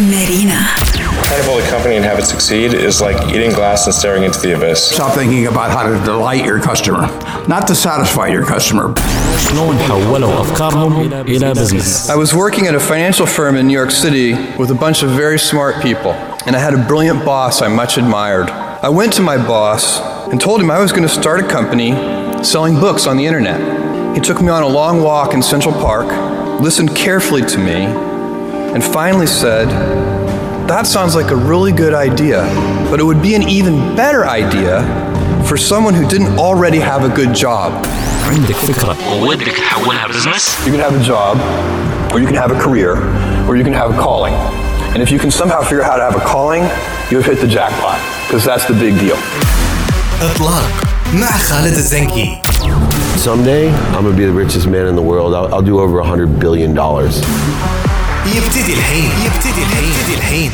[0.00, 0.60] Marina.
[1.26, 4.24] Trying to build a company and have it succeed is like eating glass and staring
[4.24, 4.90] into the abyss.
[4.90, 7.02] Stop thinking about how to delight your customer,
[7.48, 8.94] not to satisfy your customer.
[9.38, 13.90] شلون حولوا افكارهم الى بزنس I was working at a financial firm in New York
[13.90, 16.12] City with a bunch of very smart people,
[16.46, 18.50] and I had a brilliant boss I much admired.
[18.82, 20.00] I went to my boss
[20.30, 21.90] and told him I was going to start a company
[22.44, 23.58] selling books on the internet.
[24.14, 26.08] He took me on a long walk in Central Park,
[26.60, 27.78] listened carefully to me,
[28.74, 29.68] and finally said,
[30.68, 32.42] That sounds like a really good idea,
[32.90, 34.82] but it would be an even better idea
[35.48, 37.72] for someone who didn't already have a good job.
[38.26, 41.38] عندك فكره ودك تحولها بزنس You can have a job,
[42.12, 42.92] or you can have a career,
[43.48, 44.34] or you can have a calling.
[44.92, 46.62] And if you can somehow figure out how to have a calling,
[47.10, 49.18] you've hit the jackpot, because that's the big deal.
[50.22, 50.70] اطلاق
[51.14, 52.38] مع خالد الزنكي
[53.16, 55.34] Someday, I'm gonna be the richest man in the world.
[55.34, 57.14] I'll, I'll do over a hundred billion dollars.
[58.25, 60.51] يبتدي الحين يبتدي الحين يبتدي الحين.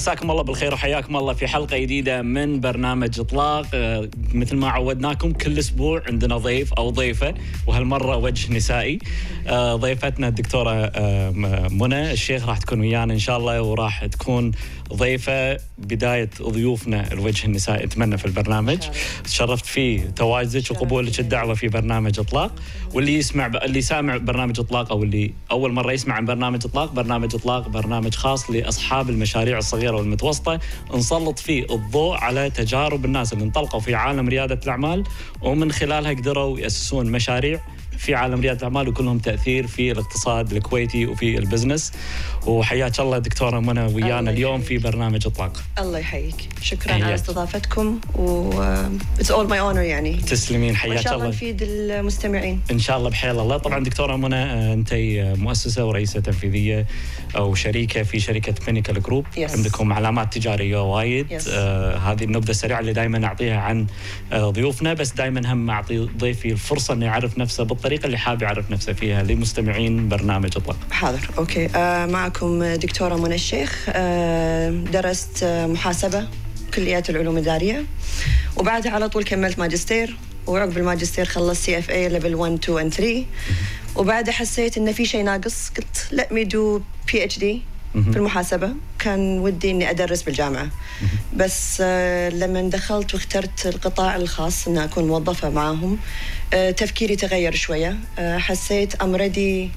[0.00, 3.66] مساكم الله بالخير وحياكم الله في حلقة جديدة من برنامج إطلاق.
[3.74, 7.34] آه، مثل ما عودناكم كل أسبوع عندنا ضيف أو ضيفة
[7.66, 8.98] وهالمرة وجه نسائي.
[9.46, 11.30] آه، ضيفتنا الدكتورة آه،
[11.70, 12.12] منى.
[12.12, 14.52] الشيخ راح تكون ويانا إن شاء الله وراح تكون
[14.94, 17.84] ضيفة بداية ضيوفنا الوجه النسائي.
[17.84, 18.78] أتمنى في البرنامج.
[19.24, 22.52] تشرفت في تواجدك وقبولك الدعوة في برنامج إطلاق.
[22.94, 27.34] واللي يسمع اللي سامع برنامج إطلاق أو اللي أول مرة يسمع عن برنامج إطلاق برنامج
[27.34, 29.89] إطلاق برنامج خاص لأصحاب المشاريع الصغيرة.
[29.96, 30.60] والمتوسطة
[30.94, 35.04] نسلط فيه الضوء على تجارب الناس اللي انطلقوا في عالم ريادة الأعمال
[35.42, 37.60] ومن خلالها قدروا يأسسون مشاريع
[37.98, 41.92] في عالم ريادة الأعمال وكلهم تأثير في الاقتصاد الكويتي وفي البزنس.
[42.46, 44.78] وحياك الله دكتورة منى ويانا الله اليوم في.
[44.78, 45.62] برنامج إطلاق.
[45.78, 46.48] الله يحييك.
[46.62, 47.02] شكرا حياك.
[47.02, 48.62] على استضافتكم و
[49.18, 50.12] it's all my honor يعني.
[50.16, 51.24] تسلمين حياك شاء الله.
[51.24, 52.60] الله نفيد المستمعين.
[52.70, 53.56] إن شاء الله بحول الله.
[53.56, 54.94] طبعا دكتورة منى آه، أنت
[55.38, 56.86] مؤسسة ورئيسة تنفيذية
[57.36, 59.50] أو شريكة في شركة بينيكال جروب Yes.
[59.50, 61.26] عندكم علامات تجارية وايد.
[61.28, 61.44] Yes.
[61.48, 63.86] آه هذه النبذة السريعة اللي دائما نعطيها عن
[64.32, 68.70] آه ضيوفنا بس دائما هم أعطي ضيفي الفرصة إنه يعرف نفسه بالطريقة اللي حاب يعرف
[68.70, 71.66] نفسه فيها لمستمعين برنامج اطلاق حاضر okay.
[71.66, 73.86] آه معكم دكتورة منى الشيخ.
[73.88, 76.28] آه درست محاسبة
[76.74, 77.84] كليات العلوم الإدارية.
[78.56, 80.16] وبعدها على طول كملت ماجستير.
[80.46, 83.24] وعقب الماجستير خلصت CFA level 1 2 and 3
[83.96, 85.70] وبعدها حسيت إن في شيء ناقص.
[85.76, 87.62] قلت let me do PhD
[87.92, 88.72] في المحاسبة.
[88.98, 90.68] كان ودي إني أدرس بالجامعة.
[91.36, 95.98] بس آه، لما دخلت واخترت القطاع الخاص إن أكون موظفة معاهم
[96.54, 97.96] آه، تفكيري تغير شوية.
[98.18, 99.68] آه، حسيت I'm ready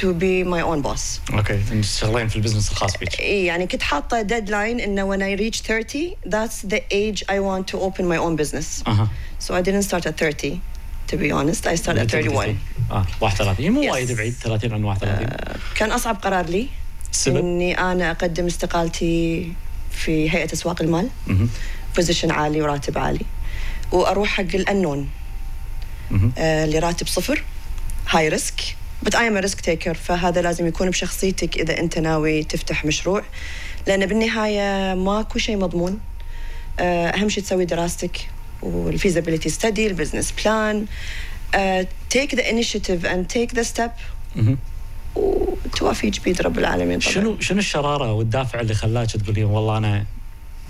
[0.00, 1.34] to be my own boss.
[1.34, 1.60] Okay.
[1.72, 3.20] أنت تشتغلين في ال business الخاص بك.
[3.20, 7.72] إيه يعني كنت حاطة deadline انه when I reach 30 that's the age I want
[7.74, 8.88] to open my own business.
[8.88, 9.08] أها.
[9.48, 10.60] So I didn't start at 30
[11.12, 11.66] to be honest.
[11.66, 12.56] I started at 31
[12.90, 13.92] آه 31 مو.
[13.92, 14.32] وايد بعيد.
[14.32, 15.28] 30 عن 31
[15.74, 16.66] كان أصعب قرار لي.
[17.12, 19.52] السبب؟ إني أنا أقدم استقالتي
[19.90, 21.08] في هيئة أسواق المال.
[21.96, 23.24] بوزيشن عالي وراتب عالي.
[23.92, 25.08] وأروح حق الأنون.
[26.38, 27.44] آه اللي راتب صفر
[28.08, 28.60] high risk
[29.02, 33.22] but I am risk taker فهذا لازم يكون بشخصيتك إذا أنت ناوي تفتح مشروع.
[33.86, 36.00] لأن بالنهاية ماكو شيء مضمون.
[36.80, 38.28] آه أهم شيء تسوي دراستك
[38.62, 40.86] وال feasibility study ال business plan
[42.10, 43.90] take the initiative and take the step
[45.16, 45.46] مهم.
[45.66, 47.12] والتوافيج بيد رب العالمين طبعا.
[47.14, 50.04] شنو شنو الشرارة والدافع اللي خلاك تقولين والله أنا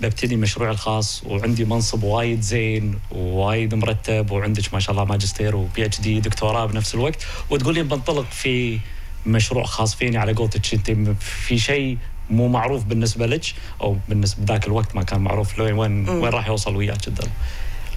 [0.01, 5.85] ببتدي مشروعي الخاص وعندي منصب وايد زين ووايد مرتب وعندك ما شاء الله ماجستير و
[5.85, 8.79] PhD دكتوراه بنفس الوقت وتقولين بنطلق في
[9.25, 11.97] مشروع خاص فيني على قولتك انت في شيء
[12.29, 13.45] مو معروف بالنسبة لك
[13.81, 17.29] أو بالنسبة ذاك الوقت ما كان معروف لوين وين وين راح يوصل وياك الدرب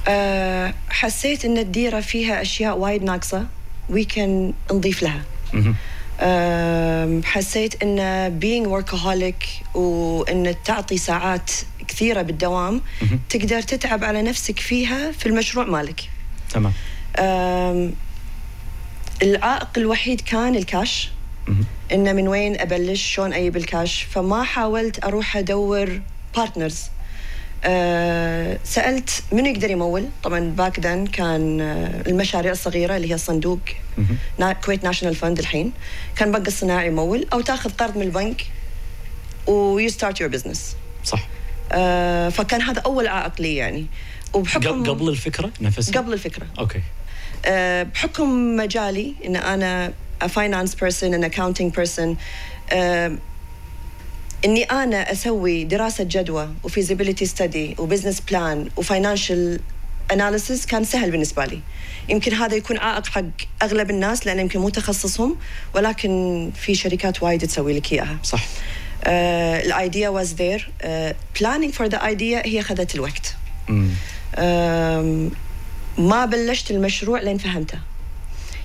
[0.09, 3.47] أه حسيت إن الديرة فيها أشياء وايد ناقصة
[3.91, 5.23] ويمكن نضيف لها.
[7.25, 11.51] حسيت إن being workaholic وإن تعطي ساعات
[11.89, 12.81] كثيرة بالدوام
[13.29, 16.01] تقدر تتعب على نفسك فيها في المشروع مالك.
[16.51, 16.73] تمام.
[19.23, 21.11] العائق الوحيد كان الكاش.
[21.93, 26.01] إنه من وين أبلش شلون أجيب الكاش؟ فما حاولت أروح أدور
[26.37, 26.83] partners
[27.65, 33.59] أه سألت من يقدر يمول؟ طبعا back then كان آه، المشاريع الصغيرة اللي هي الصندوق
[34.65, 35.73] Kuwait National Fund الحين.
[36.17, 38.47] كان بنك الصناعي يمول أو تأخذ قرض من البنك
[39.47, 41.27] و you start your business صح.
[42.31, 43.87] فكان هذا أول عائق لي يعني.
[44.35, 46.47] وبحكم قبل الفكرة نفسها قبل الفكرة.
[46.59, 46.81] Okay.
[47.47, 49.93] آه، بحكم مجالي إن أنا
[50.25, 52.17] a finance person an accounting person
[52.73, 53.19] آه،
[54.45, 59.61] إني أنا أسوي دراسة جدوى و feasibility study و business plan و financial
[60.13, 61.61] analysis كان سهل بالنسبة لي.
[62.09, 63.23] يمكن هذا يكون عائق حق
[63.63, 65.37] أغلب الناس لأنه يمكن مو تخصصهم
[65.75, 68.19] ولكن في شركات وايد تسوي لك إياها.
[68.23, 68.45] صح.
[69.07, 70.71] ال idea was there
[71.41, 73.35] planning for the idea هي أخذت الوقت.
[74.39, 75.31] آم،
[75.99, 77.79] ما بلشت المشروع لين فهمته.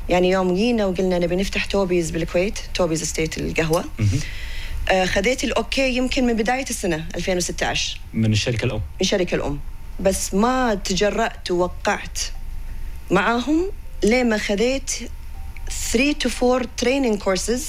[0.10, 3.80] يعني يوم جينا وقلنا نبي نفتح توبيز بالكويت Toby's Estate القهوة.
[3.80, 4.04] آه،
[5.06, 8.82] خذيت ال okay يمكن من بداية السنة 2016 من الشركة الأم.
[9.02, 9.60] من شركة الأم.
[10.00, 12.20] بس ما تجرأت ووقعت
[13.12, 13.72] معاهم
[14.04, 14.92] لين ما خذيت
[15.92, 17.62] 3 to 4 training courses.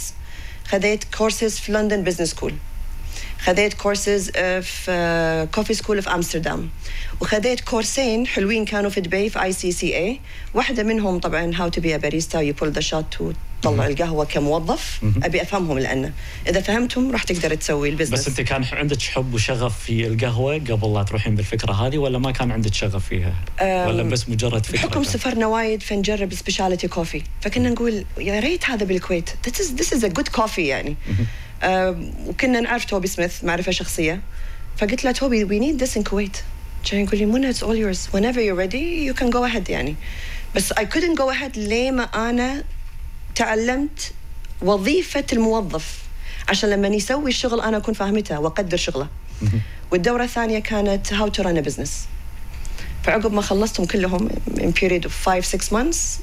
[0.65, 2.55] خذيت كورسز في London Business School
[3.41, 6.71] خذيت كورسز في coffee school في أمستردام.
[7.21, 10.21] وخذيت course ين حلوين كانوا في دبي في SCAE
[10.55, 15.01] واحدة منهم طبعا how to be barista you pull the shot وتطلع القهوة كموظف.
[15.23, 16.13] أبي أفهمهم لأنه
[16.49, 20.55] إذا فهمتهم راح تقدر تسوي ال business بس أنت كان عندك حب وشغف في القهوة
[20.55, 24.79] قبل لا تروحين بالفكرة هذه ولا ما كان عندك شغف فيها؟ ولا بس مجرد فكرة؟
[24.79, 29.31] بحكم؟ سفرنا وايد فنجرب specialty coffee فكنا نقول يا ريت هذا بالكويت.
[29.47, 30.97] This is this is a good coffee يعني.
[31.65, 34.21] وكنا نعرف توبي سميث معرفة شخصية.
[34.77, 36.37] فقلت له توبي we need this in Kuwait.
[36.91, 38.09] كان يقول لي منى it's all yours.
[38.13, 39.97] Whenever you're ready you can go ahead يعني.
[40.55, 42.65] بس I couldn't go ahead ليه ما أنا
[43.35, 44.13] تعلمت
[44.63, 45.99] وظيفة الموظف.
[46.49, 49.09] عشان لما يسوي الشغل أنا أكون فاهمته وأقدر شغله.
[49.93, 51.91] والدورة الثانية كانت how to run a business.
[53.05, 56.21] فعقب ما خلصتهم كلهم in period of 5 6 months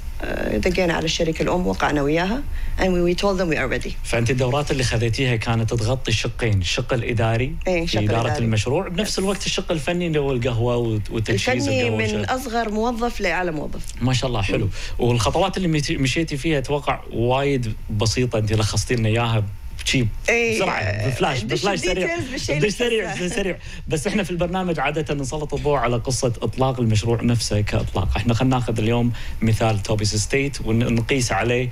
[0.54, 2.44] دقينا على الشركة الأم وقعنا وياها
[2.80, 6.62] and we, we told them we are ready فأنت الدورات اللي خذيتيها كانت تغطي الشقين،
[6.62, 8.46] الشق الاداري إيه، الشق في إدارة الإداري.
[8.46, 12.26] المشروع بنفس الوقت الشق الفني اللي هو القهوة وت- وتجهيز الفني القهوة من.
[12.26, 14.70] أصغر موظف لأعلى موظف ما شاء الله حلو
[15.00, 19.44] والخطوات اللي مشي- مشيتي فيها أتوقع وايد بسيطة أنت لخصتي لنا إياها
[19.88, 22.08] بشيب إيه، بسرعة بفلاش دش بفلاش سريع.
[22.08, 23.58] details بالشيء دش سريع سريع.
[23.88, 28.18] بس إحنا في البرنامج عادة نسلط الضوء على قصة إطلاق المشروع نفسه كإطلاق.
[28.18, 29.12] إحنا خلينا ناخذ اليوم
[29.42, 31.70] مثال توبيز ستيت ونقيس عليه.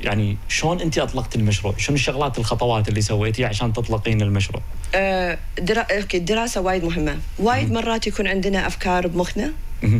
[0.00, 4.62] يعني شلون أنت أطلقت المشروع؟ شنو الشغلات الخطوات اللي سويتيها عشان تطلقين المشروع؟
[4.94, 5.80] آه، درا...
[5.80, 7.18] أوكي الدراسة وايد مهمة.
[7.38, 9.52] وايد مرات يكون عندنا أفكار بمخنا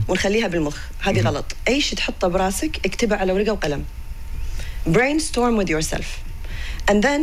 [0.09, 0.79] ونخليها بالمخ.
[1.01, 1.57] هذه غلط.
[1.69, 3.85] أي شيء تحطه براسك اكتبه على ورقة وقلم.
[4.89, 6.07] Brainstorm with yourself.
[6.91, 7.23] And then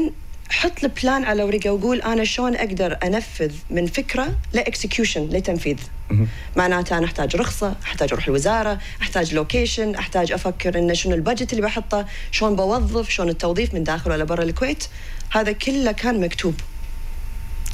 [0.49, 5.77] حط ال plan على ورقة وقول أنا شلون أقدر أنفذ من فكرة ل execution لتنفيذ.
[6.55, 11.51] معناته أنا أحتاج رخصة أحتاج أروح الوزارة أحتاج location أحتاج أفكر إنه شنو ال budget
[11.51, 14.83] اللي بحطه شلون بوظف شلون التوظيف من داخل ولا برا الكويت.
[15.31, 16.55] هذا كله كان مكتوب.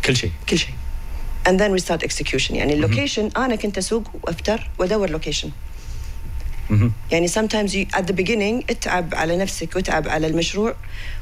[0.06, 0.31] كل شيء.
[0.50, 0.74] كل شيء.
[1.48, 2.51] And then we start execution.
[2.51, 5.50] يعني ال location أنا كنت أسوق وافتر وأدور location
[7.12, 10.75] يعني sometimes you, at the beginning اتعب على نفسك واتعب على المشروع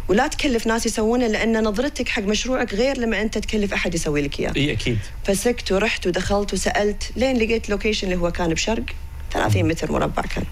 [0.08, 4.40] ولا تكلف ناس يسوونه لأن نظرتك حق مشروعك غير لما أنت تكلف أحد يسوي لك
[4.40, 8.84] إياه إي أكيد فسكت ورحت ودخلت وسألت لين لقيت location اللي هو كان بشرق
[9.34, 10.44] 30 متر مربع كان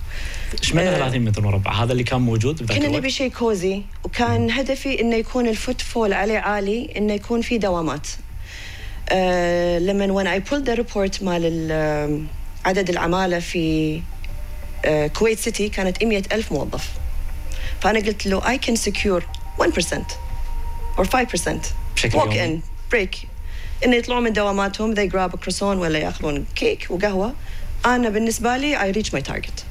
[0.61, 0.97] إيش معنى آه.
[0.97, 5.15] 30 متر مربع؟ هذا اللي كان موجود بذاك كنا؟ نبي شيء cozy وكان هدفي إنه
[5.15, 8.07] يكون ال footfall عليه عالي إنه يكون في دوامات
[9.09, 12.25] آه لما when I pulled the report مال ال-
[12.65, 14.01] عدد العمالة في آه
[14.85, 16.89] كويت سيتي كانت 100 ألف موظف.
[17.81, 19.23] فأنا قلت له I can secure
[19.59, 20.03] 1%
[20.97, 21.49] or 5%
[21.95, 22.59] بشكل walk يومي.
[22.59, 22.61] in
[22.95, 23.17] break.
[23.85, 27.33] إنه يطلعون من دواماتهم they grab a croissant ولا يأخذون كيك وقهوة.
[27.85, 29.63] أنا بالنسبة لي I reach my target.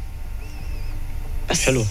[1.50, 1.84] بس حلو.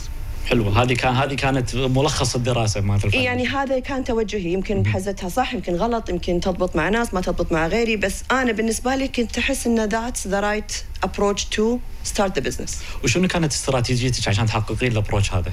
[0.50, 3.20] حلو هذه كان هذه كانت ملخص الدراسة مالت الفن.
[3.20, 4.54] يعني هذا كان توجهي.
[4.54, 8.52] يمكن بحزتها صح يمكن غلط يمكن تضبط مع ناس ما تضبط مع غيري بس أنا
[8.52, 10.74] بالنسبة لي كنت أحس إن that's the right
[11.08, 11.80] approach to
[12.12, 12.72] start the business.
[13.04, 15.52] وشنو كانت استراتيجيتك عشان تحققين ال approach هذا؟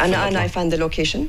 [0.00, 1.20] أنا أنا I found the location.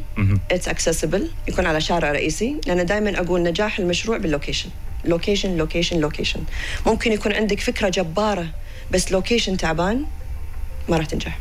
[0.54, 1.22] it's accessible.
[1.48, 2.56] يكون على شارع رئيسي.
[2.68, 4.70] لأن دائما أقول نجاح المشروع بال location
[5.06, 6.44] location location location
[6.86, 8.48] ممكن يكون عندك فكرة جبارة
[8.92, 10.06] بس location تعبان
[10.90, 11.40] ما راح تنجح.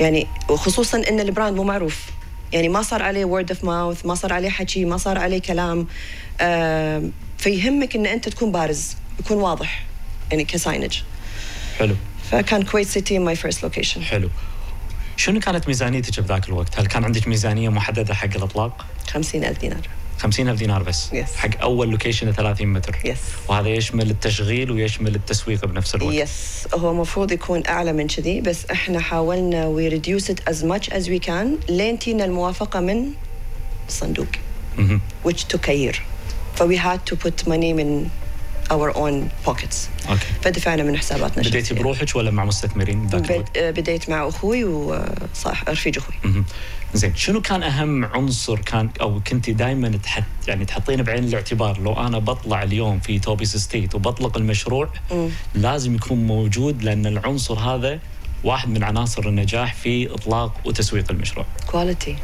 [0.00, 2.06] يعني وخصوصا إن ال brand مو معروف.
[2.52, 5.86] يعني ما صار عليه word of mouth ما صار عليه حكي ما صار عليه كلام.
[7.38, 9.84] فيهمك إن أنت تكون بارز يكون واضح
[10.30, 10.98] يعني ك signage
[11.78, 11.96] حلو.
[12.30, 14.30] فكان Kuwait City my first location حلو.
[15.16, 19.88] شنو كانت ميزانيتك بذاك الوقت؟ هل كان عندك ميزانية محددة حق الإطلاق؟ 50000 دينار.
[20.24, 21.36] 50000 دينار بس Yes.
[21.36, 23.48] حق أول location 30 متر Yes.
[23.50, 28.64] وهذا يشمل التشغيل ويشمل التسويق بنفس الوقت Yes هو المفروض يكون أعلى من كذي بس
[28.70, 33.06] إحنا حاولنا we reduce it as much as we can لين تينا الموافقة من
[33.88, 34.26] الصندوق
[35.26, 35.96] which took a year.
[36.56, 38.08] ف we had to put money من
[38.70, 41.74] our own pockets أوكي فدفعنا من حساباتنا بديتي.
[41.74, 46.44] بروحك ولا مع مستثمرين ذاك الوقت؟ بد- بديت مع أخوي وصح رفيج أخوي.
[46.94, 51.92] زين شنو كان أهم عنصر كان أو كنت دائما تحط يعني تحطين بعين الاعتبار لو
[51.92, 54.88] أنا بطلع اليوم في توبيز ستيت وبطلق المشروع
[55.54, 57.98] لازم يكون موجود لأن العنصر هذا
[58.44, 61.46] واحد من عناصر النجاح في إطلاق وتسويق المشروع.
[61.66, 62.16] quality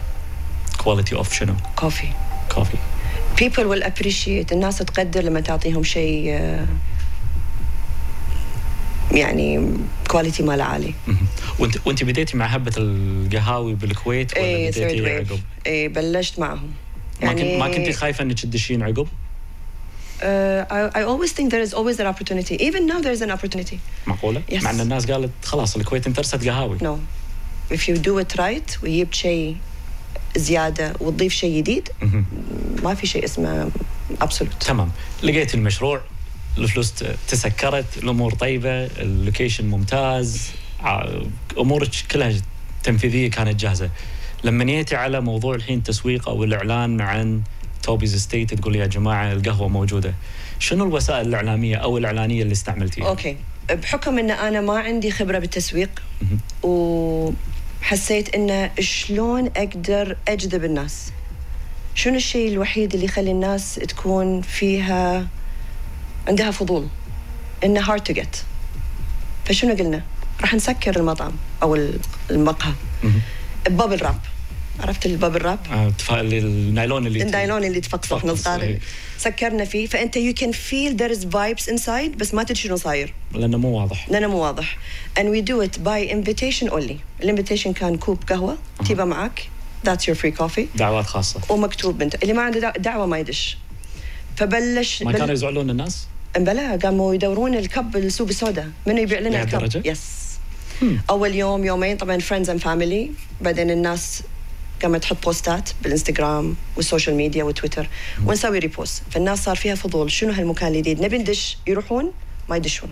[0.79, 2.09] quality of شنو؟ coffee
[2.55, 2.77] coffee
[3.37, 6.67] people will appreciate الناس تقدر لما تعطيهم شيء آه،
[9.13, 9.67] يعني
[10.09, 10.95] quality ماله عالي.
[11.59, 16.71] وانت وانت بديتي مع هبة القهاوي بالكويت ولا اي third بديتي عقب؟ اي بلشت معهم
[17.23, 21.73] ما كنت ما كنتي خايفة إنك تدشين عقب؟ Uh, I, I always think there is
[21.73, 22.55] always an opportunity.
[22.69, 23.79] Even now, there is an opportunity.
[24.07, 24.63] معقولة؟ Yes.
[24.63, 26.99] مع إن الناس قالت خلاص الكويت انترست قهاوي No.
[27.75, 29.57] If you do it right وجبت شيء
[30.37, 31.89] زيادة وتضيف شيء جديد.
[32.83, 33.71] ما في شيء اسمه
[34.25, 34.67] absolute.
[34.67, 34.91] تمام
[35.23, 36.01] لقيت المشروع
[36.61, 36.95] الفلوس
[37.29, 40.51] تسكرت الأمور طيبة ال location ممتاز
[41.59, 42.33] أمورك كلها
[42.83, 43.91] تنفيذية كانت جاهزة.
[44.45, 47.43] لما نيتي على موضوع الحين التسويق أو الإعلان عن
[47.83, 50.15] توبيز ستيت تقول يا جماعة القهوة موجودة.
[50.59, 53.37] شنو الوسائل الإعلامية أو الإعلانية اللي استعملتيها؟ أوكي.
[53.71, 56.03] بحكم إن أنا ما عندي خبرة بالتسويق
[56.63, 61.13] وحسيت انه شلون أقدر أجذب الناس؟
[61.95, 65.27] شنو الشيء الوحيد اللي يخلي الناس تكون فيها
[66.29, 66.87] عندها فضول
[67.65, 68.37] انه hard to get.
[69.45, 70.03] فشنو قلنا؟
[70.41, 71.79] راح نسكر المطعم أو
[72.31, 72.73] المقهى.
[73.69, 74.19] ب bubble wrap
[74.81, 78.79] عرفت ال bubble wrap آه، النايلون اللي النايلون اللي تفقصه إحنا صغار.
[79.19, 83.15] سكرنا فيه فأنت you can feel there is vibes inside بس ما تدري شنو صاير.
[83.35, 84.09] لأنه مو واضح.
[84.11, 84.79] لأنه مو واضح.
[85.19, 86.95] And we do it by invitation only.
[87.23, 89.49] ال invitation كان كوب قهوة تجيبه معك.
[89.89, 90.65] That's your free coffee.
[90.77, 91.41] دعوات خاصة.
[91.49, 93.57] ومكتوب إنت اللي ما عنده دع- دعوة ما يدش.
[94.37, 96.07] فبلش ما كانوا يزعلون الناس؟
[96.37, 98.69] بلا قاموا يدورون ال cup السوق السوداء.
[98.87, 100.01] منو يبيع لنا لهالدرجة؟ ال cup؟ Yes
[101.11, 103.11] أول يوم يومين طبعا friends and family
[103.41, 104.23] بعدين الناس
[104.83, 107.89] قامت تحط post ات بالإنستغرام وال social media وتويتر
[108.27, 110.11] ونسوي repost فالناس صار فيها فضول.
[110.11, 112.13] شنو هالمكان الجديد نبي ندش يروحون
[112.49, 112.89] ما يدشون.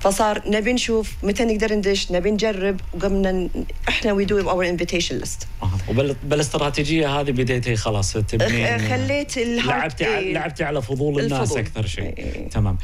[0.00, 3.48] فصار نبي نشوف متى نقدر ندش نبي نجرب وقمنا
[3.88, 5.70] إحنا we do our invitation list آه.
[5.88, 10.32] وبال بالاستراتيجية هذه بديتي خلاص تبنين خليت لعبتي على.
[10.32, 11.58] لعبتي على فضول الناس الفضول.
[11.58, 12.48] أكثر شيء إيه.
[12.48, 12.78] تمام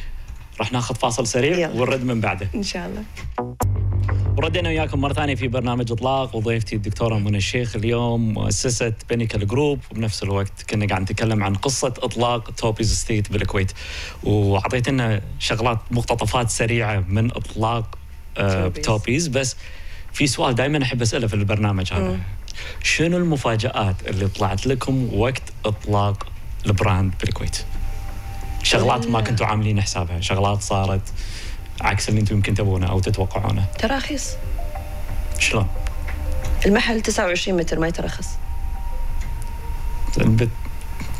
[0.61, 1.81] راح ناخذ فاصل سريع يلا.
[1.81, 2.49] ونرد من بعده.
[2.55, 3.03] إن شاء الله.
[4.37, 6.37] وردينا وياكم مرة ثانية في برنامج إطلاق.
[6.37, 11.95] وضيفتي الدكتورة منى الشيخ اليوم مؤسسة بينيكال group وبنفس الوقت كنا قاعد نتكلم عن قصة
[11.99, 13.73] إطلاق توبيز ستيت بالكويت.
[14.25, 17.99] وأعطيتنا شغلات مقتطفات سريعة من إطلاق
[18.38, 18.85] آه توبيز.
[18.85, 19.57] توبيز بس
[20.12, 22.19] في سؤال دائما أحب أسأله في البرنامج هذا.
[22.83, 26.27] شنو المفاجآت اللي طلعت لكم وقت إطلاق
[26.67, 27.65] البراند بالكويت؟
[28.68, 31.00] شغلات ما كنتوا عاملين حسابها، شغلات صارت
[31.80, 34.30] عكس اللي أنتم يمكن تبونه أو تتوقعونه، تراخيص
[35.38, 35.66] شلون؟
[36.66, 38.26] المحل 29 متر ما يترخص.
[40.18, 40.48] بت-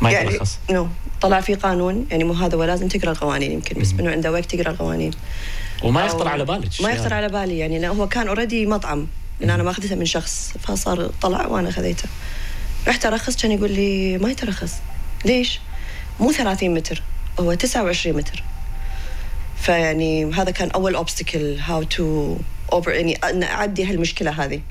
[0.01, 0.57] ما يعني يترخص.
[0.71, 0.87] no.
[1.21, 4.71] طلع في قانون يعني مو هذا ولازم تقرأ القوانين يمكن بس منه عنده وقت تقرا
[4.71, 5.11] القوانين.
[5.83, 9.07] وما أو- يخطر على بالك ما يخطر على بالي يعني هو كان already مطعم.
[9.39, 12.03] لأن أنا ماخذته من شخص فصار طلع وأنا خذيته
[12.87, 14.73] رحت أرخص كان يقول لي ما يترخص.
[15.25, 15.59] ليش؟
[16.19, 17.01] مو 30 متر.
[17.39, 18.43] هو 29 متر.
[19.57, 22.37] فيعني هذا كان أول obstacle how to
[22.73, 24.61] over يعني ان اعدي هالمشكلة هذه.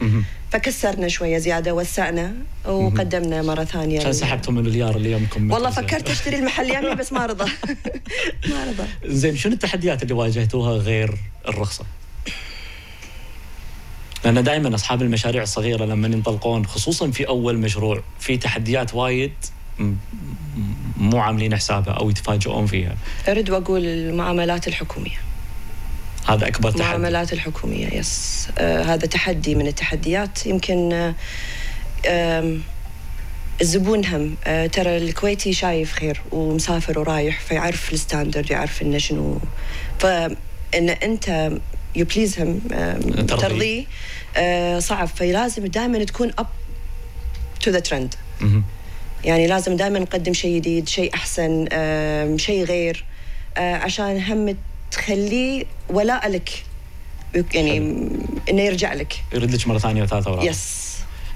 [0.53, 2.35] فكسرنا شوية زيادة وسعنا
[2.65, 4.01] وقدمنا مرة ثانية.
[4.01, 7.45] عشان سحبتوا من اليار اللي يومكم والله فكرت أشتري المحل يمي بس ما رضى.
[8.51, 9.15] ما رضى.
[9.15, 11.15] زين شنو التحديات اللي واجهتوها غير
[11.49, 11.85] الرخصة؟
[14.25, 19.33] لأن دائما أصحاب المشاريع الصغيرة لما ينطلقون خصوصا في أول مشروع في تحديات وايد
[20.99, 22.97] مو عاملين حسابها أو يتفاجئون فيها.
[23.29, 25.19] أرد وأقول المعاملات الحكومية.
[26.29, 26.83] هذا أكبر تحدي.
[26.83, 28.49] المعاملات الحكومية yes.
[28.59, 30.47] آه هذا تحدي من التحديات.
[30.47, 31.15] يمكن آه
[32.07, 32.63] آم،
[33.61, 34.37] الزبون هم.
[34.45, 39.41] آه ترى الكويتي شايف خير ومسافر ورايح فيعرف ال standard يعرف انه شنو.
[39.99, 40.37] فان
[40.89, 41.53] أنت
[41.97, 43.37] you please هم ترضيه.
[43.37, 43.85] ترضيه
[44.37, 45.09] آه صعب.
[45.09, 46.47] فلازم دائما تكون up
[47.61, 48.15] to the trend.
[49.25, 51.67] يعني لازم دائما نقدم شيء جديد شيء أحسن
[52.39, 53.05] شيء غير
[53.57, 54.57] آه، عشان هم
[54.91, 56.65] تخليه ولاء لك.
[57.55, 57.79] يعني
[58.51, 59.25] إنه يرجع لك.
[59.35, 60.89] يرد لك مرة ثانية وثالثة ورابعه yes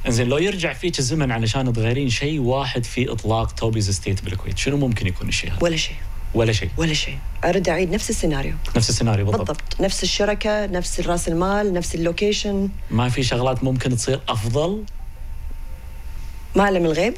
[0.07, 4.77] إنزين لو يرجع فيك الزمن علشان تغيرين شيء واحد في إطلاق توبيز استيت بالكويت شنو
[4.77, 5.97] ممكن يكون الشيء هذا؟ ولا شيء.
[6.35, 6.69] ولا شيء.
[6.77, 7.19] ولا شيء.
[7.45, 8.55] أرد أعيد نفس السيناريو.
[8.77, 9.81] نفس السيناريو بالضبط, بالضبط.
[9.81, 12.69] نفس الشركة نفس رأس المال نفس اللوكيشن.
[12.91, 14.85] ما في شغلات ممكن تصير أفضل؟
[16.57, 17.15] ما اعلم الغيب.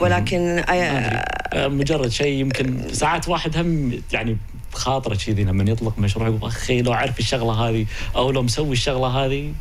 [0.00, 4.36] ولكن آه، مجرد شيء يمكن ساعات واحد هم يعني
[4.72, 9.06] خاطره كذي لما يطلق مشروع يقول أخي لو اعرف الشغلة هذه أو لو مسوي الشغلة
[9.06, 9.52] هذه.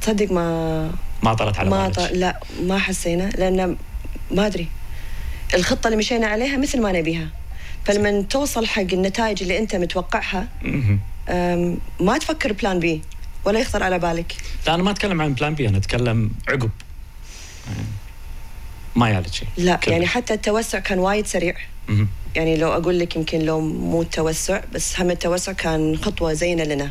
[0.00, 0.90] تصدق ما
[1.22, 1.92] ما طرت على ما.
[2.12, 3.76] لا ما حسينا لأن
[4.30, 4.68] ما أدري.
[5.54, 7.28] الخطة اللي مشينا عليها مثل ما نبيها.
[7.84, 10.48] فلما توصل حق النتائج اللي أنت متوقعها
[12.00, 13.02] ما تفكر plan B
[13.44, 14.36] ولا يخطر على بالك.
[14.66, 16.70] لا أنا ما أتكلم عن plan B أنا أتكلم عقب.
[18.96, 19.88] ما يالك شيء لا كلش.
[19.88, 21.54] يعني حتى التوسع كان وايد سريع
[21.88, 22.08] مهم.
[22.36, 26.90] يعني لو أقول لك يمكن لو مو التوسع بس هم التوسع كان خطوة زينة لنا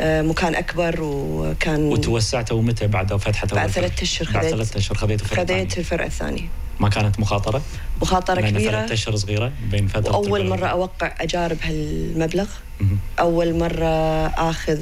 [0.00, 4.54] أه، مكان أكبر وكان وتوسعتوا متى بعد فتحة بعد أول ثلاث فرع؟ أشهر بعد خذيت-
[4.54, 5.78] ثلاث أشهر خذيتوا فرع خذيت.
[5.78, 6.48] الفرع الثاني
[6.80, 7.62] ما كانت مخاطرة
[8.02, 10.60] مخاطرة لأن كبيرة ثلاث أشهر صغيرة بين فترة وأول البلد.
[10.60, 12.48] مرة أوقع أجارب هالمبلغ
[12.80, 12.98] مهم.
[13.18, 14.80] أول مرة آخذ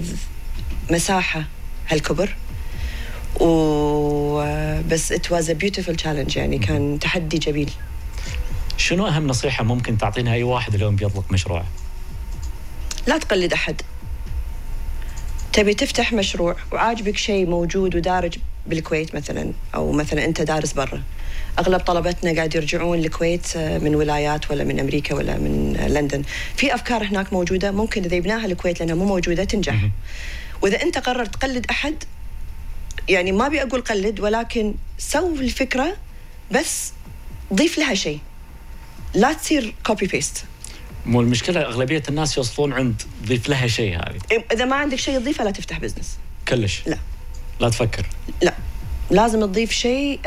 [0.91, 1.45] مساحة
[1.89, 2.35] هالكبر
[3.41, 4.39] و
[4.91, 7.71] بس ات واز ا بيوتيفول تشالنج يعني كان تحدي جميل.
[8.77, 11.65] شنو أهم نصيحة ممكن تعطينها أي واحد اليوم بيطلق مشروع؟
[13.07, 13.83] لا تقلد أحد.
[15.53, 21.03] تبي تفتح مشروع وعاجبك شيء موجود ودارج بالكويت مثلا أو مثلا أنت دارس برا.
[21.59, 26.23] أغلب طلبتنا قاعد يرجعون الكويت آه، من ولايات ولا من أمريكا ولا من آه، لندن.
[26.57, 29.89] في أفكار هناك موجودة ممكن إذا يبناها الكويت لأنها مو موجودة تنجح.
[30.63, 31.95] وإذا أنت قررت تقلد أحد
[33.09, 35.97] يعني ما أبي أقول قلد ولكن سو الفكرة
[36.53, 36.93] بس
[37.55, 38.19] ضيف لها شيء.
[39.15, 40.45] لا تصير copy paste
[41.07, 44.43] مو المشكلة أغلبية الناس يوصلون عند ضيف لها شيء هذه.
[44.53, 46.99] إذا ما عندك شيء تضيفه لا تفتح business كلش؟ لا.
[47.61, 48.07] لا تفكر؟
[48.43, 48.55] لا.
[49.11, 50.21] لازم تضيف شيء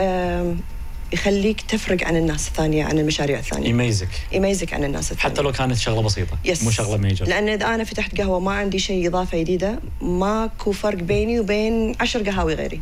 [1.14, 3.70] يخليك تفرق عن الناس الثانية عن المشاريع الثانية.
[3.70, 4.10] يميزك.
[4.32, 5.34] يميزك عن الناس الثانية.
[5.34, 8.52] حتى لو كانت شغلة بسيطة yes مو شغلة major لأن إذا أنا فتحت قهوة ما
[8.52, 12.82] عندي شيء إضافة جديدة ماكو فرق بيني وبين عشر قهاوي غيري.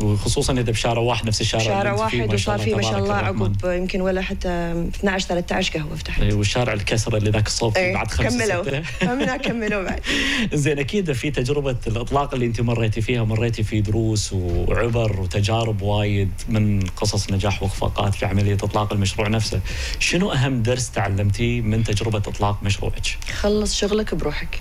[0.00, 3.14] وخصوصا إذا بشارع واحد نفس الشارع شارع واحد وصار فيه ما شاء الله.
[3.14, 6.22] عقب يمكن ولا حتى 12 13 قهوة فتحت.
[6.22, 8.82] إيه، والشارع الكسر اللي ذاك الصوب فيه إيه، بعد خمسة كملوا.
[9.14, 10.00] من كملوا بعد.
[10.54, 16.32] زين أكيد في تجربة الإطلاق اللي أنت مريتي فيها مريتي في دروس وعبر وتجارب وايد
[16.48, 19.60] من قصص نجاح واخفاقات في عملية إطلاق المشروع نفسه.
[19.98, 23.06] شنو أهم درس تعلمتيه من تجربة إطلاق مشروعك؟
[23.40, 24.60] خلص شغلك بروحك.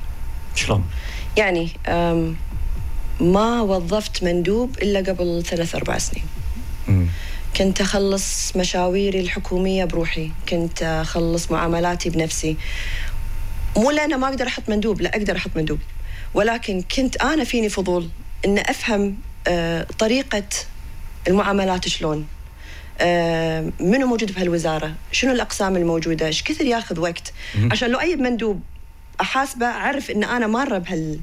[0.55, 0.83] شلون؟
[1.37, 1.69] يعني
[3.19, 6.25] ما وظفت مندوب إلا قبل ثلاث أربع سنين.
[6.87, 7.07] مم.
[7.57, 10.31] كنت أخلص مشاويري الحكومية بروحي.
[10.49, 12.57] كنت أخلص معاملاتي بنفسي.
[13.77, 15.79] مو لأن ما أقدر أحط مندوب لا أقدر أحط مندوب.
[16.33, 18.09] ولكن كنت أنا فيني فضول
[18.45, 20.43] أن أفهم آه، طريقة
[21.27, 22.27] المعاملات شلون.
[22.99, 27.33] آه، منو موجود بهالوزارة؟ شنو الأقسام الموجودة؟ إيش كثر ياخذ وقت؟
[27.71, 28.61] عشان لو أي مندوب
[29.21, 31.19] أحاسبه أعرف أن أنا مارة بهال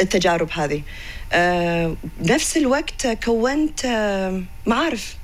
[0.00, 0.82] التجارب هذه.
[1.32, 5.16] آه، بنفس الوقت كونت آه، معارف.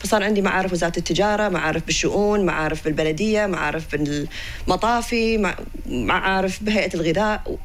[0.00, 5.56] فصار عندي معارف وزارة التجارة معارف بالشؤون معارف بالبلدية معارف بالمطافي مع-
[5.86, 7.58] معارف بهيئة الغذاء.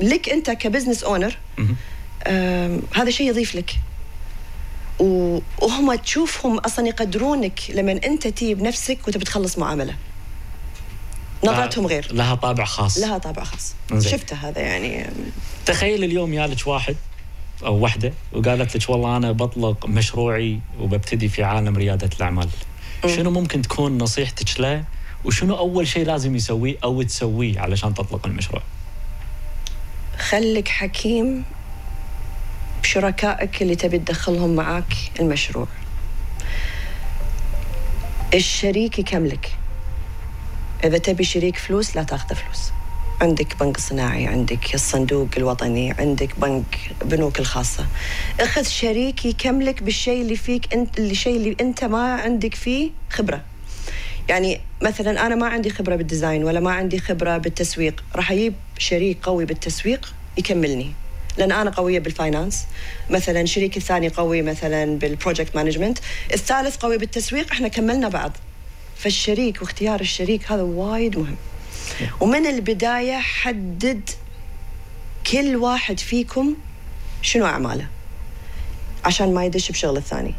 [0.00, 1.36] لك أنت ك business owner
[2.94, 3.70] هذا شيء يضيف لك.
[4.98, 9.94] وهم تشوفهم أصلا يقدرونك لما أنت تي بنفسك وتبي تخلص معاملة.
[11.46, 12.08] نظرتهم غير.
[12.12, 12.98] لها طابع خاص.
[12.98, 13.74] لها طابع خاص.
[13.98, 15.06] شفته هذا يعني.
[15.66, 16.96] تخيل اليوم يالك واحد
[17.64, 22.48] أو وحدة وقالت لك والله أنا بطلق مشروعي وببتدي في عالم ريادة الأعمال.
[23.06, 24.84] شنو ممكن تكون نصيحتك له؟
[25.24, 28.62] وشنو أول شيء لازم يسويه أو تسويه علشان تطلق المشروع؟
[30.18, 31.44] خليك حكيم
[32.82, 35.66] بشركائك اللي تبي تدخلهم معاك المشروع.
[38.34, 39.50] الشريك يكملك.
[40.84, 42.70] إذا تبي شريك فلوس لا تاخذ فلوس.
[43.20, 47.86] عندك بنك صناعي عندك الصندوق الوطني عندك بنك بنوك الخاصة.
[48.40, 53.42] أخذ شريك يكملك بالشيء اللي فيك انت الشيء اللي أنت ما عندك فيه خبرة.
[54.28, 58.04] يعني مثلا أنا ما عندي خبرة بال design ولا ما عندي خبرة بالتسويق.
[58.16, 60.92] راح أجيب شريك قوي بالتسويق يكملني.
[61.38, 62.64] لأن أنا قوية بال finance
[63.10, 65.98] مثلا شريكي الثاني قوي مثلا بال project management
[66.32, 67.52] الثالث قوي بالتسويق.
[67.52, 68.32] إحنا كملنا بعض.
[68.96, 71.36] فالشريك واختيار الشريك هذا وايد مهم.
[72.20, 74.10] ومن البداية حدد
[75.32, 76.54] كل واحد فيكم
[77.22, 77.86] شنو أعماله
[79.04, 80.34] عشان ما يدش بشغل الثاني.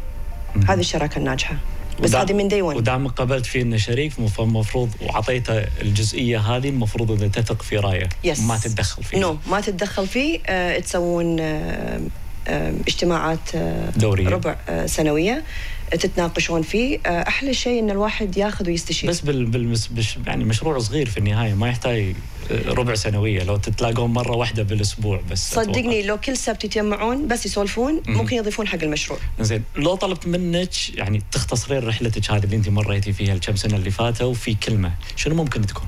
[0.68, 1.56] هذه الشراكة الناجحة.
[2.02, 7.10] بس هذه من دي 1 ودام قبلت فيه إنه شريك المفروض وعطيته الجزئية هذه المفروض
[7.10, 8.08] إنه تثق في رايه.
[8.24, 9.18] يس ما تتدخل فيه.
[9.18, 10.40] نو ما تتدخل فيه.
[10.46, 12.00] آه تسوون آه
[12.48, 14.28] آه اجتماعات آه دورية.
[14.28, 15.44] ربع آه سنوية.
[15.90, 19.10] تتناقشون فيه آه، أحلى شيء إن الواحد ياخذ ويستشير.
[19.10, 22.14] بس بال بالمس بش يعني مشروع صغير في النهاية ما يحتاج
[22.50, 23.42] آه، ربع سنوية.
[23.42, 28.68] لو تتلاقون مرة واحدة بالأسبوع بس صدقني لو كل سبت يتجمعون بس يسولفون ممكن يضيفون
[28.68, 29.18] حق المشروع.
[29.40, 33.90] زين لو طلبت منك يعني تختصرين رحلتك هذه اللي انت مريتي فيها الكم سنة اللي
[33.90, 35.86] فاتوا في كلمة شنو ممكن تكون؟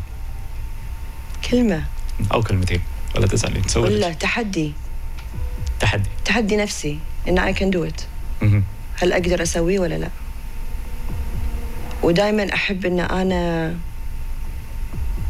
[1.50, 1.84] كلمة؟
[2.32, 2.80] أو كلمتين
[3.16, 4.72] ولا تسألين تسوي ولا تحدي.
[5.80, 6.08] تحدي.
[6.24, 8.00] تحدي نفسي إن I can do it.
[9.02, 10.08] هل أقدر أسويه ولا لا؟
[12.02, 13.74] ودائما أحب إن أنا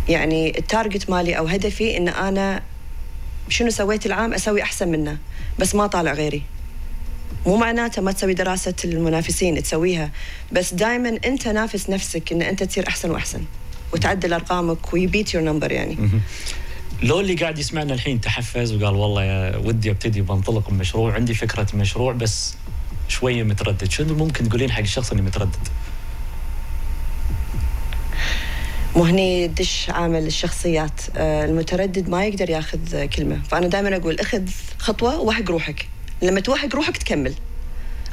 [0.09, 2.63] يعني ال target مالي أو هدفي إن أنا
[3.49, 5.19] شنو سويت العام أسوي أحسن منه
[5.59, 6.43] بس ما طالع غيري.
[7.47, 10.11] مو معناته ما تسوي دراسة المنافسين تسويها
[10.53, 13.45] بس دائما أنت نافس نفسك إن أنت تصير أحسن وأحسن
[13.93, 15.97] وتعدل أرقامك ويبيت يور نمبر يعني.
[17.03, 21.67] لو اللي قاعد يسمعنا الحين تحفز وقال والله يا ودي أبتدي بنطلق بمشروع عندي فكرة
[21.75, 22.55] مشروع بس
[23.11, 23.91] شوية متردد.
[23.91, 25.69] شنو ممكن تقولين حق الشخص اللي متردد؟
[28.97, 31.01] مو هني دش عامل الشخصيات.
[31.17, 33.41] آه، المتردد ما يقدر ياخذ كلمة.
[33.51, 34.43] فأنا دائما أقول أخذ
[34.79, 35.89] خطوة وحق روحك.
[36.23, 37.35] لما توهق روحك تكمل.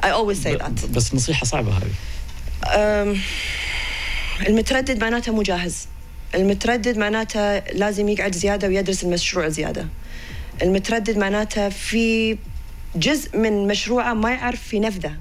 [0.02, 0.86] I always say that.
[0.94, 1.90] بس نصيحة صعبة هذه.
[4.46, 5.86] المتردد معناته مو جاهز.
[6.34, 9.86] المتردد معناته لازم يقعد زيادة ويدرس المشروع زيادة.
[10.62, 12.38] المتردد معناته في
[12.98, 15.12] جزء من مشروعه ما يعرف ينفذه.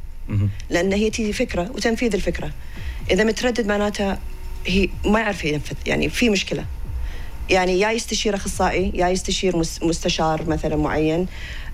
[0.70, 2.52] لأن هي تيجي فكرة وتنفيذ الفكرة
[3.12, 4.18] إذا متردد معناته
[4.66, 6.66] هي ما يعرف ينفذ يعني في مشكلة
[7.50, 11.28] يعني يا يستشير أخصائي يا يستشير مس- مستشار مثلا معين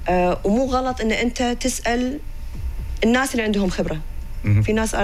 [0.10, 2.20] آه ومو غلط إن أنت تسأل
[3.04, 4.00] الناس اللي عندهم خبرة.
[4.64, 4.96] في ناس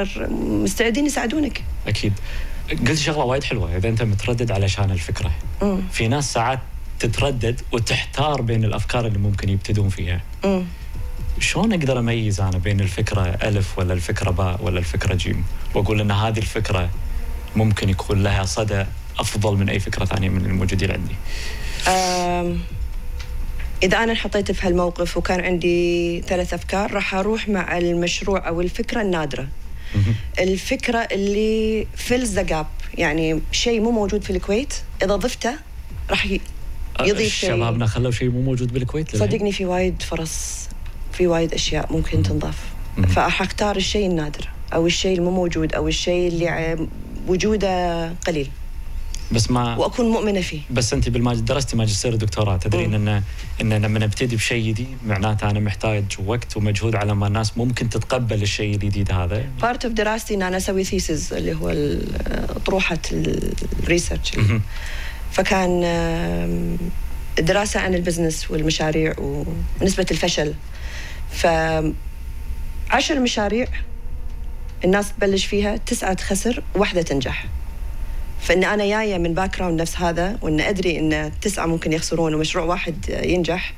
[0.42, 2.14] مستعدين يساعدونك أكيد
[2.70, 5.32] قلت شغلة وايد حلوة إذا أنت متردد علشان الفكرة
[5.62, 5.82] مم.
[5.92, 6.60] في ناس ساعات
[7.00, 10.64] تتردد وتحتار بين الأفكار اللي ممكن يبتدون فيها مم.
[11.40, 15.44] شلون أقدر أميز أنا بين الفكرة ألف ولا الفكرة باء ولا الفكرة جيم؟
[15.76, 16.90] وأقول إن هذه الفكرة
[17.56, 18.86] ممكن يكون لها صدى
[19.20, 21.16] أفضل من أي فكرة ثانية من الموجودين عندي.
[23.84, 29.02] إذا أنا انحطيت في هالموقف وكان عندي ثلاث أفكار راح أروح مع المشروع أو الفكرة
[29.02, 29.48] النادرة.
[30.40, 34.74] الفكرة اللي fills the gap يعني شيء مو موجود في الكويت
[35.04, 35.54] إذا ضفته
[36.10, 36.42] راح ي-
[37.02, 37.50] يضيف شيء.
[37.50, 39.16] شبابنا خلوا شيء مو موجود بالكويت.
[39.16, 40.69] صدقني في وايد فرص
[41.20, 42.58] في وايد أشياء ممكن تنضاف.
[43.18, 46.78] أختار الشيء النادر أو الشيء المو موجود أو الشيء اللي
[47.28, 48.50] وجوده قليل.
[49.32, 50.62] بس ما وأكون مؤمنة فيه.
[50.72, 51.40] بس أنت بالماج...
[51.40, 53.24] درستي ماجستير ودكتوراه تدرين ان
[53.62, 58.42] ان لما نبتدي بشيء جديد معناته أنا محتاج وقت ومجهود على ما الناس ممكن تتقبل
[58.42, 59.46] الشيء الجديد هذا.
[59.62, 61.70] part of دراستي إن أنا أسوي thesis اللي هو
[62.56, 63.00] اطروحه
[63.84, 64.32] ال research.
[65.32, 65.82] فكان
[67.40, 69.14] دراسة عن ال business والمشاريع
[69.82, 70.54] ونسبه الفشل.
[71.32, 71.48] ف
[72.92, 73.68] عشر مشاريع
[74.86, 77.46] الناس تبلش فيها تسعة تخسر واحدة تنجح
[78.42, 82.96] فإن أنا جاية من background نفس هذا وإن أدري إن تسعة ممكن يخسرون ومشروع واحد
[83.24, 83.74] ينجح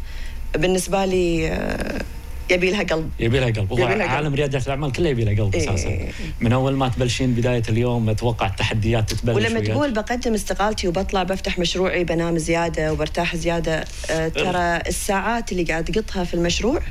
[0.58, 2.02] بالنسبة لي آه،
[2.50, 4.08] يبي لها قلب يبي لها قلب يبي لها.
[4.08, 5.64] عالم رياده الأعمال كله يبي له قلب إيه.
[5.74, 6.08] أساسا
[6.42, 9.68] من أول ما تبلشين بداية اليوم أتوقع التحديات تتبلش ولما وياك.
[9.72, 15.86] تقول بقدم استقالتي وبطلع بفتح مشروعي بنام زيادة وبرتاح زيادة آه، ترى الساعات اللي قاعد
[15.86, 16.82] تقطها في المشروع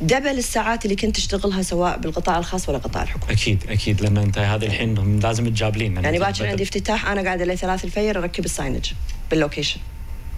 [0.00, 4.00] double الساعات اللي كنت تشتغلها سواء بالقطاع الخاص ولا القطاع الحكومي أكيد أكيد.
[4.00, 5.96] لأن أنت هذه الحين لازم تجابلين.
[5.96, 8.92] يعني باكر عندي افتتاح أنا قاعدة لي ثلاث الفجر أركب ال signage
[9.30, 9.80] بال location.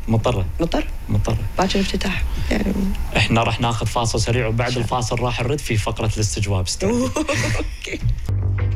[0.09, 0.47] مضطرة.
[0.61, 1.38] مضطر؟ مضطرة.
[1.59, 2.25] باكر افتتاح.
[2.51, 2.73] يعني
[3.17, 6.67] إحنا راح ناخذ فاصل سريع وبعد الفاصل راح نرد في فقرة الاستجواب.
[6.83, 8.01] أوكي.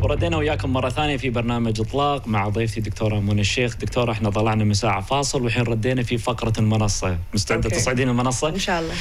[0.02, 4.64] وردينا وياكم مرة ثانية في برنامج إطلاق مع ضيفتي دكتورة منى الشيخ دكتورة إحنا طلعنا
[4.64, 7.76] من ساعة فاصل والحين ردينا في فقرة المنصة مستعدة أوكي.
[7.76, 8.92] تصعدين المنصة؟ إن شاء الله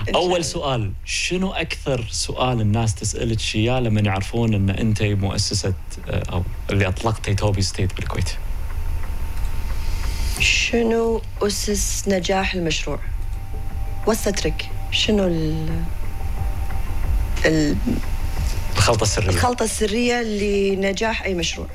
[0.00, 0.42] إن شاء أول الله.
[0.42, 5.74] سؤال شنو أكثر سؤال الناس تسألك إياه لما يعرفون أن أنت مؤسسة
[6.08, 8.30] آه، أو اللي أطلقتي Toby's Estate بالكويت؟
[10.40, 12.98] شنو أسس نجاح المشروع؟
[14.06, 15.68] what's the trick؟ شنو ال
[17.46, 17.76] ال-
[18.76, 19.28] الخلطة السرية.
[19.28, 21.66] الخلطة السرية لنجاح أي مشروع؟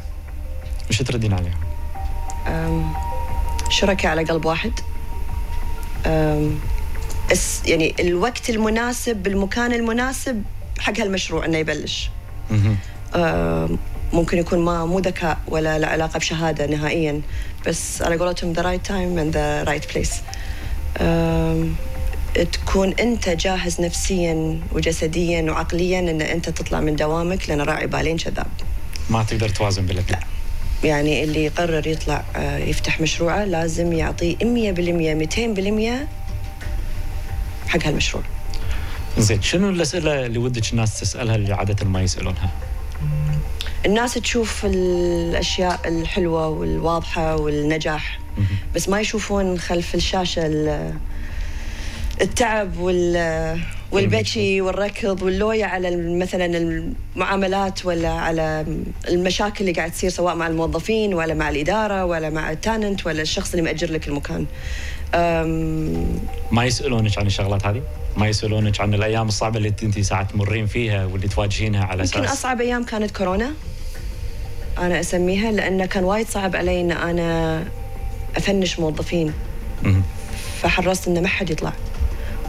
[0.89, 1.57] مش تردين عليها؟
[3.69, 4.71] شركاء على قلب واحد.
[7.65, 10.43] يعني الوقت المناسب بالمكان المناسب
[10.79, 12.09] حق هالمشروع إنه يبلش.
[14.13, 17.21] ممكن يكون ما مو ذكاء ولا له علاقة بشهادة نهائيا
[17.67, 20.13] بس على قولتهم right time and the right place.
[21.01, 21.75] أم،
[22.43, 28.47] تكون أنت جاهز نفسيا وجسديا وعقليا إن أنت تطلع من دوامك لأن راعي بالين كذاب
[29.09, 30.19] ما تقدر توازن بالاثنين
[30.83, 36.07] يعني اللي يقرر يطلع آه، يفتح مشروعه لازم يعطيه 100% 200%
[37.69, 38.23] حق هالمشروع.
[39.17, 42.49] زين شنو الأسئلة اللي ودك الناس تسألها اللي عادة ما يسألونها؟
[43.85, 48.19] الناس تشوف الأشياء الحلوة والواضحة والنجاح
[48.75, 50.93] بس ما يشوفون خلف الشاشة ال-
[52.21, 53.59] التعب وال
[53.91, 58.65] والبكي والركض واللوية على مثلا المعاملات ولا على
[59.07, 63.51] المشاكل اللي قاعد تصير سواء مع الموظفين ولا مع الإدارة ولا مع التاننت ولا الشخص
[63.51, 64.45] اللي مأجر لك المكان.
[66.51, 67.81] ما يسألونك عن الشغلات هذه؟
[68.17, 72.37] ما يسألونك عن الأيام الصعبة اللي انت ساعات تمرين فيها واللي تواجهينها على يمكن أساس؟
[72.37, 73.53] أصعب أيام كانت كورونا
[74.77, 77.63] أنا أسميها لأنه كان وايد صعب علي أن أنا
[78.37, 79.33] أفنش موظفين.
[80.61, 81.73] فحرصت أن ما حد يطلع.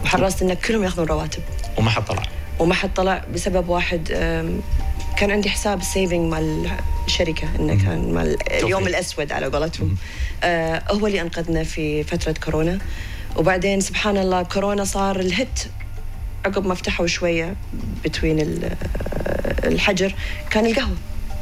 [0.03, 1.41] وحرصت أن كلهم يأخذون رواتب.
[1.77, 2.23] وما حد طلع.
[2.59, 4.07] وما حد طلع بسبب واحد
[5.17, 6.69] كان عندي حساب ال saving مال
[7.05, 9.97] الشركة إنه كان مال اليوم الأسود على قولتهم.
[10.43, 12.79] آه هو اللي أنقذنا في فترة كورونا.
[13.35, 15.59] وبعدين سبحان الله كورونا صار ال hit
[16.45, 17.55] عقب ما فتحوا شوية
[18.03, 18.75] between آه،
[19.67, 20.15] الحجر
[20.49, 20.97] كان القهوة.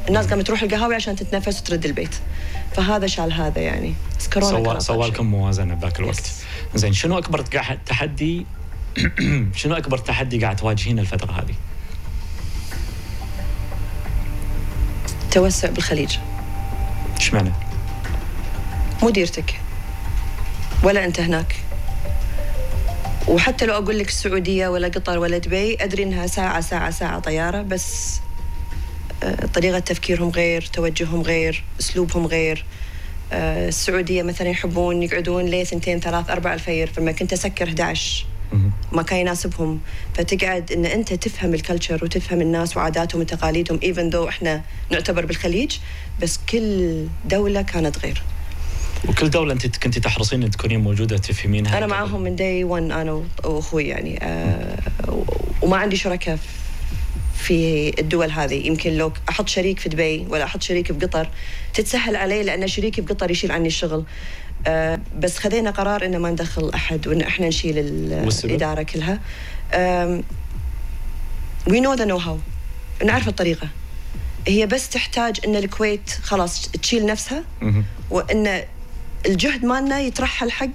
[0.08, 2.16] الناس قامت تروح القهاوي عشان تتنفس وترد البيت.
[2.76, 3.94] فهذا شال هذا يعني.
[4.34, 5.08] كورونا سوى سوى.
[5.08, 6.32] لكم موازنة بذاك الوقت.
[6.76, 7.42] زين شنو أكبر
[7.86, 8.46] تحدي
[9.56, 11.56] شنو أكبر تحدي قاعد تواجهين الفترة هذه؟
[15.32, 16.18] توسع بالخليج.
[17.20, 17.52] إيش معنى؟
[19.04, 19.60] مديرتك
[20.84, 21.56] ولا أنت هناك.
[23.28, 27.62] وحتى لو أقول لك السعوديه ولا قطر ولا دبي أدري إنها ساعه ساعه ساعة طيارة
[27.62, 28.20] بس
[29.24, 32.66] آه، طريقة تفكيرهم غير توجههم غير أسلوبهم غير.
[33.32, 38.26] آه، السعودية مثلا يحبون يقعدون لي ثنتين ثلاث أربع الفجر فلما كنت أسكر 11
[38.92, 39.80] ما كان يناسبهم.
[40.16, 45.78] فتقعد إن أنت تفهم ال culture وتفهم الناس وعاداتهم وتقاليدهم even though إحنا نعتبر بالخليج
[46.22, 48.22] بس كل دولة كانت غير.
[49.10, 51.78] وكل دولة أنت كنت تحرصين إن تكونين موجودة تفهمينها.
[51.78, 54.20] أنا معاهم من day 1 أنا وأخوي يعني.
[54.24, 54.78] آه
[55.62, 56.40] وما عندي شركاء
[57.38, 58.68] في الدول هذه.
[58.68, 61.30] يمكن لو أحط شريك في دبي ولا أحط شريك في قطر
[61.74, 64.06] تتسهل علي لأن شريكي في قطر يشيل عني الشغل.
[64.68, 67.78] آه بس خذينا قرار انه ما ندخل أحد وإن إحنا نشيل؟
[68.44, 69.20] الإدارة كلها.
[71.68, 72.38] we know the know-how
[73.06, 73.68] نعرف الطريقة.
[74.48, 77.44] هي بس تحتاج إن الكويت خلاص تشيل نفسها.
[78.10, 78.64] وإن
[79.26, 80.68] الجهد مالنا يترحل حق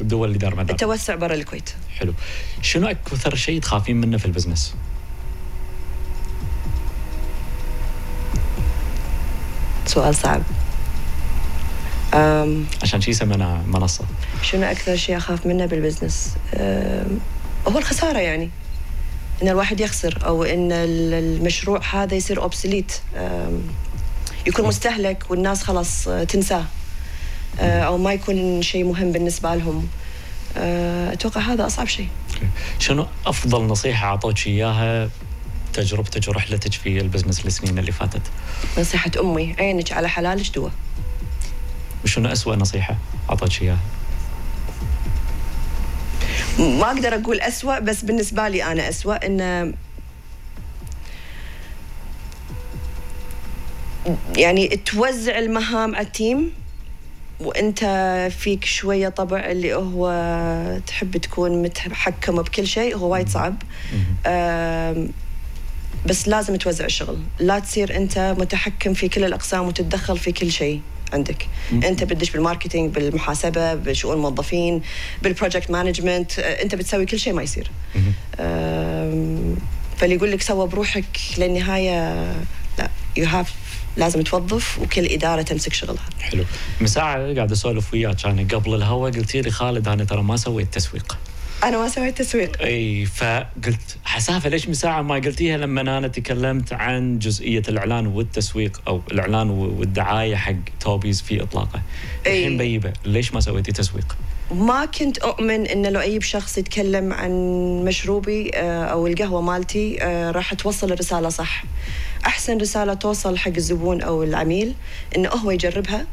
[0.00, 0.70] الدول اللي دار مدار.
[0.70, 1.70] التوسع برا الكويت.
[1.98, 2.14] حلو.
[2.62, 4.74] شنو أكثر شيء تخافين منه في ال business؟
[9.90, 10.42] سؤال صعب.
[12.14, 14.04] أم عشان جذي سمينا منصة.
[14.42, 16.34] شنو أكثر شيء أخاف منه بال business؟
[17.68, 18.50] هو الخسارة يعني.
[19.42, 22.92] إن الواحد يخسر أو إن ال- المشروع هذا يصير obsolete
[24.46, 26.64] يكون مستهلك والناس خلاص آه، تنساه.
[27.60, 29.88] آه، أو ما يكون شيء مهم بالنسبة لهم.
[30.56, 32.08] آه، أتوقع هذا أصعب شيء
[32.78, 35.08] شنو أفضل نصيحة أعطوك إياها؟
[35.72, 38.22] تجربتك ورحلتك في ال business السنين اللي فاتت؟
[38.78, 40.70] نصيحة أمي عينك على حلالك دوا
[42.04, 42.96] وشنو أسوأ نصيحة
[43.30, 43.78] اعطوك اياها؟
[46.58, 49.74] ما أقدر أقول أسوأ بس بالنسبة لي أنا أسوأ إن
[54.36, 56.52] يعني توزع المهام على ال team
[57.40, 57.84] وأنت
[58.38, 60.10] فيك شوية طبع اللي هو
[60.86, 63.62] تحب تكون متحكم بكل شيء هو وايد صعب
[66.06, 70.80] بس لازم توزع الشغل لا تصير أنت متحكم في كل الأقسام وتتدخل في كل شيء
[71.12, 71.46] عندك.
[71.72, 74.82] أنت بتدش بال marketing بالمحاسبة بشؤون الموظفين
[75.22, 77.70] بال project management أنت بتسوي كل شيء ما يصير.
[79.96, 82.24] فاللي يقول لك سوى بروحك للنهاية
[82.78, 82.90] لا.
[83.16, 83.54] you have
[83.96, 86.04] لازم توظف وكل إدارة تمسك شغلها.
[86.20, 86.44] حلو.
[86.80, 90.74] من ساعه قاعد أسولف وياك كان قبل الهوا قلتي لي خالد أنا ترى ما سويت
[90.74, 91.18] تسويق.
[91.64, 92.62] أنا ما سويت تسويق.
[92.62, 98.82] إي فقلت حسافة ليش من ساعة ما قلتيها لما أنا تكلمت عن جزئية الإعلان والتسويق
[98.88, 101.82] أو الإعلان والدعاية حق Toby's في إطلاقه؟
[102.26, 102.38] أي.
[102.38, 104.16] الحين بيبة ليش ما سويتي تسويق؟
[104.50, 107.30] ما كنت أؤمن إن لو أي شخص يتكلم عن
[107.84, 111.64] مشروبي آه، أو القهوة مالتي آه، راح توصل الرسالة صح.
[112.26, 114.74] أحسن رسالة توصل حق الزبون أو العميل
[115.16, 116.06] إنه هو يجربها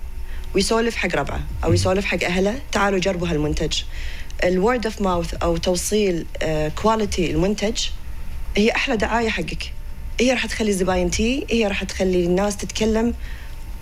[0.55, 3.81] ويسولف حق ربعه أو يسولف حق أهله تعالوا جربوا هالمنتج.
[4.43, 6.25] ال word of mouth أو توصيل
[6.75, 7.77] quality المنتج
[8.57, 9.73] هي أحلى دعاية حقك.
[10.19, 13.13] هي راح تخلي الزباين تي هي راح تخلي الناس تتكلم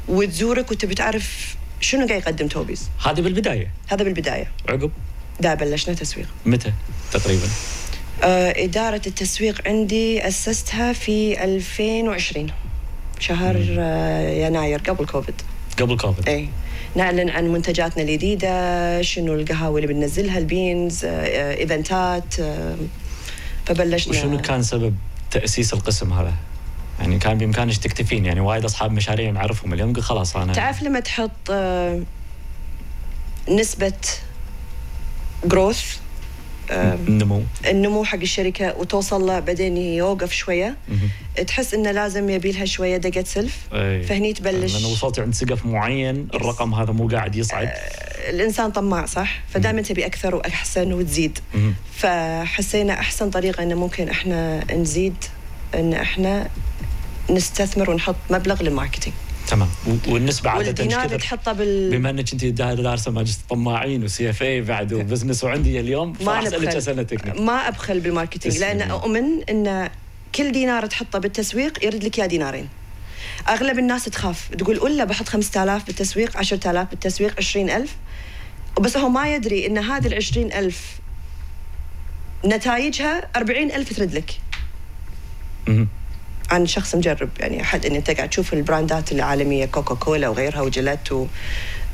[0.07, 2.89] وتزورك وتبي تعرف شنو قاعد يقدم Toby's.
[3.05, 4.51] هذه بالبداية؟ هذا بالبداية.
[4.69, 4.91] عقب؟
[5.39, 6.27] دا بلشنا تسويق.
[6.45, 6.73] متى
[7.11, 7.47] تقريبا؟
[8.23, 12.51] آه إدارة التسويق عندي أسستها في 2020
[13.19, 15.35] شهر آه يناير قبل كوفيد.
[15.79, 16.29] قبل كوفيد.
[16.29, 16.49] اي
[16.95, 22.75] نعلن عن منتجاتنا الجديدة شنو القهاوي اللي بننزلها ال beans آه آه إيفنتات آه
[23.65, 24.13] فبلشنا.
[24.13, 24.95] وشنو كان سبب
[25.31, 26.33] تأسيس القسم هذا؟
[26.99, 30.99] يعني كان بامكانك تكتفين يعني وايد أصحاب مشاريع نعرفهم اليوم يقول خلاص أنا تعرف لما
[30.99, 31.51] تحط
[33.49, 33.93] نسبة
[35.45, 35.97] growth
[36.71, 37.41] النمو.
[37.67, 40.77] النمو حق الشركة وتوصل له بعدين يوقف شوية.
[41.47, 43.57] تحس إنه لازم يبي لها شوية دقة سلف.
[43.73, 44.03] أي.
[44.03, 44.73] فهني تبلش.
[44.73, 47.69] لأنه وصلت عند سقف معين الرقم هذا مو قاعد يصعد.
[48.29, 51.39] الإنسان طماع صح؟ فدائما تبي أكثر وأحسن وتزيد.
[51.95, 55.15] فحسينا أحسن طريقة إنه ممكن إحنا نزيد
[55.75, 56.49] إن إحنا
[57.29, 59.15] نستثمر ونحط مبلغ لل marketing.
[59.47, 59.69] تمام.
[60.07, 64.61] والنسبة عادة والدينار إيش كثر؟ تحطه بال بما إنك أنت دارسه ماجستير طماعين و CFA
[64.61, 67.39] بعد و business وعندي اليوم ما أسألك اسئله تكنيك.
[67.39, 68.81] ما أبخل بال marketing لأن.
[68.81, 69.89] أؤمن إن
[70.35, 72.69] كل دينار تحطه بالتسويق يرد لك يا دينارين.
[73.49, 74.49] أغلب الناس تخاف.
[74.57, 77.95] تقول ولا بحط 5000 بالتسويق 10000 بالتسويق 20000
[78.81, 80.99] بس هو ما يدري إن هذه ال 20000
[82.45, 84.39] نتائجها 40000 ترد لك.
[86.51, 90.61] عن شخص مجرب يعني أحد ان أنت قاعد تشوف ال brandات العالمية كوكا كولا وغيرها
[90.61, 91.25] وجلت و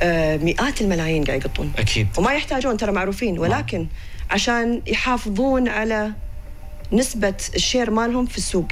[0.01, 1.71] آه، مئات الملايين قاعد يقطون.
[1.77, 2.07] أكيد.
[2.17, 3.87] وما يحتاجون ترى معروفين ولكن
[4.31, 6.11] عشان يحافظون على
[6.91, 8.67] نسبة ال share مالهم في السوق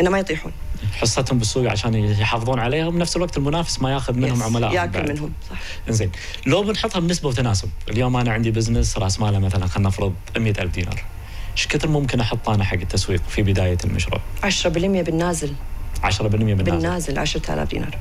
[0.00, 0.52] إنه ما يطيحون.
[0.92, 5.56] حصتهم بالسوق عشان يحافظون عليها وبنفس الوقت المنافس ما ياخذ منهم عملاء ياكل منهم صح.
[5.88, 6.10] زين
[6.46, 11.04] لو بنحطها بنسبة وتناسب اليوم أنا عندي business راس ماله مثلا خلينا نفرض 100000 دينار.
[11.58, 15.52] إيش كثر ممكن أحط أنا حق التسويق في بداية المشروع؟ 10% بالنازل.
[16.02, 16.62] 10% بالنازل.
[16.64, 17.98] بالنازل 10000 دينار.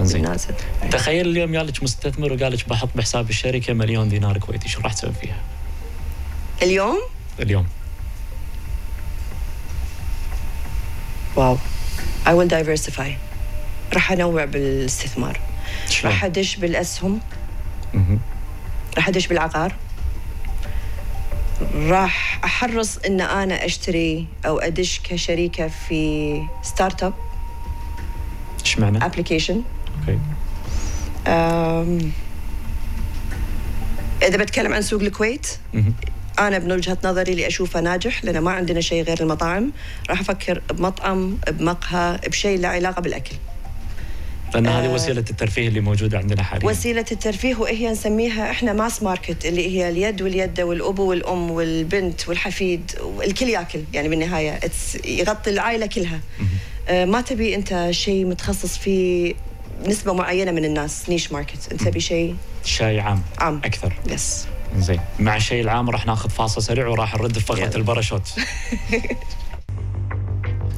[0.00, 0.54] زين بالنازل.
[0.90, 5.12] تخيل اليوم يالك مستثمر وقال لك بحط بحساب الشركة مليون دينار كويتي شو راح تسوي
[5.12, 5.36] فيها؟
[6.62, 7.00] اليوم؟
[7.40, 7.66] اليوم.
[11.36, 11.58] واو.
[12.26, 13.10] I will diversify.
[13.92, 15.40] راح أنوع بالاستثمار؟
[16.04, 17.20] راح أدش بالأسهم.
[18.96, 19.74] راح أدش بالعقار.
[21.74, 27.14] راح أحرص إن أنا أشتري أو أدش كشريكة في startup
[28.64, 29.62] إيش معنى؟ application
[30.00, 30.18] okay
[34.22, 35.46] إذا بتكلم عن سوق الكويت.
[36.38, 39.72] أنا من وجهة نظري اللي أشوفه ناجح لأن ما عندنا شيء غير المطاعم
[40.10, 43.36] راح أفكر بمطعم بمقهى بشيء له علاقة بالأكل
[44.60, 46.66] لأن هذه وسيلة الترفيه اللي موجودة عندنا حاليا.
[46.66, 52.90] وسيلة الترفيه وهي نسميها إحنا mass market اللي هي اليد واليدة والابو والأم والبنت والحفيد
[53.02, 54.60] والكل ياكل يعني بالنهاية
[55.04, 56.20] يغطي العائلة كلها.
[56.88, 59.34] آه، ما تبي أنت شيء متخصص فيه
[59.86, 63.60] نسبة معينة من الناس niche market أنت تبي شيء شيء عام عام.
[63.64, 63.92] أكثر.
[64.10, 64.46] yes
[64.78, 65.00] زين.
[65.18, 67.76] مع الشيء العام راح ناخذ فاصل سريع وراح نرد فقرة يلا.
[67.76, 68.28] الباراشوت.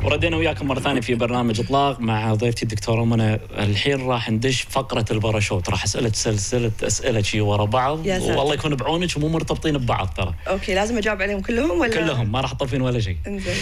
[0.04, 3.34] وردينا وياكم مرة ثانية في برنامج إطلاق مع ضيفتي الدكتورة منى.
[3.34, 5.70] الحين راح ندش فقرة الباراشوت.
[5.70, 8.06] راح أسألك سلسلة أسئلة شي ورا بعض.
[8.06, 8.38] يا ساتر.
[8.38, 10.34] والله يكون بعونك ومو مرتبطين ببعض ترى.
[10.48, 13.54] okay لازم أجاوب عليهم كلهم ولا؟ كلهم ما راح تطرفين ولا شيء إنزين.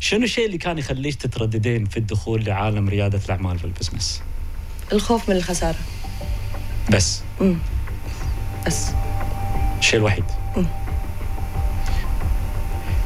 [0.00, 4.22] شنو الشيء اللي كان يخليك تترددين في الدخول لعالم ريادة الأعمال في ال business؟
[4.92, 5.78] الخوف من الخسارة.
[6.90, 7.22] بس.
[8.66, 8.86] بس.
[9.78, 10.24] الشيء الوحيد.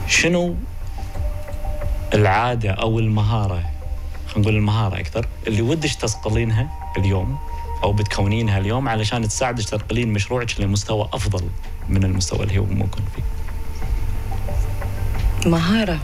[0.07, 0.57] شنو
[2.15, 3.63] العادة أو المهارة
[4.29, 6.69] خلينا نقول المهارة أكثر اللي ودش تصقلينها
[6.99, 7.39] اليوم
[7.83, 11.43] أو بتكونينها اليوم علشان تساعدك تنقلين مشروعك لمستوى أفضل
[11.89, 13.23] من المستوى اللي هو ممكن فيه.
[15.51, 15.99] مهارة.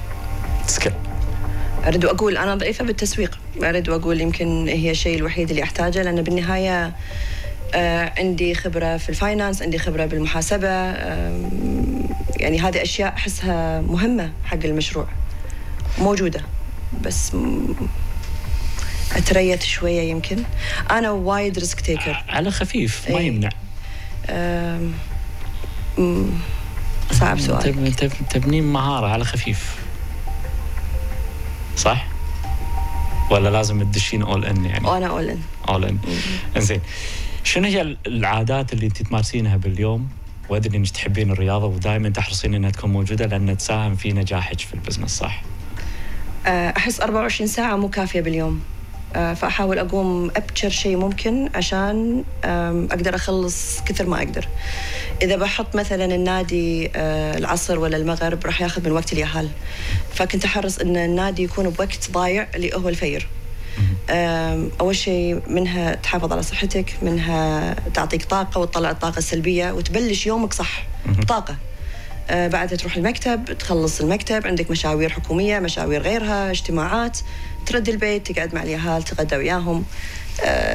[0.67, 0.93] skill
[1.87, 3.39] أريد أقول أنا ضعيفة بالتسويق.
[3.63, 6.93] أريد أقول يمكن هي الشيء الوحيد اللي أحتاجه لأن بالنهاية
[7.75, 11.51] آه، عندي خبرة في ال finance عندي خبرة بالمحاسبة آم،
[12.37, 15.07] يعني هذه أشياء أحسها مهمة حق المشروع.
[15.99, 16.41] موجودة
[17.03, 17.75] بس م-
[19.13, 20.37] أتريت شوية يمكن
[20.91, 23.27] أنا وايد ريسك تيكر على خفيف ما إيه.
[23.27, 23.49] يمنع
[27.13, 29.77] صعب سؤال تب- تب- تبنين مهارة على خفيف
[31.77, 32.07] صح؟
[33.31, 35.41] ولا لازم تدشين اول ان يعني؟ وأنا أقول إن.
[35.69, 35.99] اول ان
[36.57, 36.81] إنزين
[37.45, 40.09] شنو هي العادات اللي انت تمارسينها باليوم
[40.49, 44.79] وأدري إنك تحبين الرياضة ودائما تحرصين إنها تكون موجودة لأن تساهم في نجاحك في ال
[44.79, 45.43] business صح؟
[46.47, 48.61] آه، أحس 24 ساعة مو كافية باليوم.
[49.17, 52.25] آه، فأحاول أقوم أبكر شيء ممكن عشان
[52.91, 54.49] أقدر أخلص كثر ما أقدر.
[55.23, 59.49] إذا بحط مثلا النادي آه، العصر ولا المغرب راح ياخذ من وقت اليهال.
[60.15, 63.27] فكنت أحرص إن النادي يكون بوقت ضايع اللي هو الفير
[64.81, 70.83] أول شيء منها تحافظ على صحتك منها تعطيك طاقة وتطلع الطاقة السلبية وتبلش يومك صح.
[71.07, 71.57] بطاقه
[72.31, 77.19] بعدها تروح المكتب تخلص المكتب عندك مشاوير حكومية مشاوير غيرها اجتماعات
[77.67, 79.85] ترد البيت تقعد مع اليهال تغدى وياهم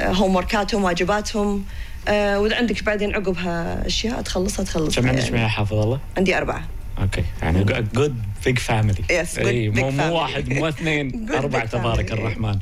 [0.06, 1.64] هوم وركاتهم واجباتهم
[2.08, 5.50] آه، وإذا عندك بعدين عقبها أشياء تخلصها تخلص كم عندك يعني.
[5.50, 6.64] حافظ الله؟ عندي أربعة
[7.02, 7.64] أوكي يعني
[7.94, 8.16] جود
[8.46, 10.16] بيج فاميلي big مو مو.
[10.16, 12.12] واحد مو اثنين Good أربع big تبارك.
[12.12, 12.60] الرحمن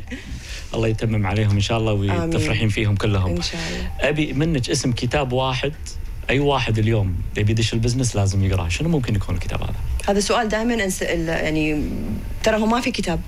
[0.74, 1.94] الله يتمم عليهم إن شاء الله.
[1.94, 4.10] وتفرحين فيهم كلهم إن شاء الله.
[4.10, 5.74] أبي منك اسم كتاب واحد
[6.30, 9.74] أي واحد اليوم يبي يدش ال business لازم يقراه شنو ممكن يكون الكتاب هذا؟
[10.08, 11.90] هذا سؤال دائما انسال يعني
[12.44, 13.22] ترى هو ما في كتاب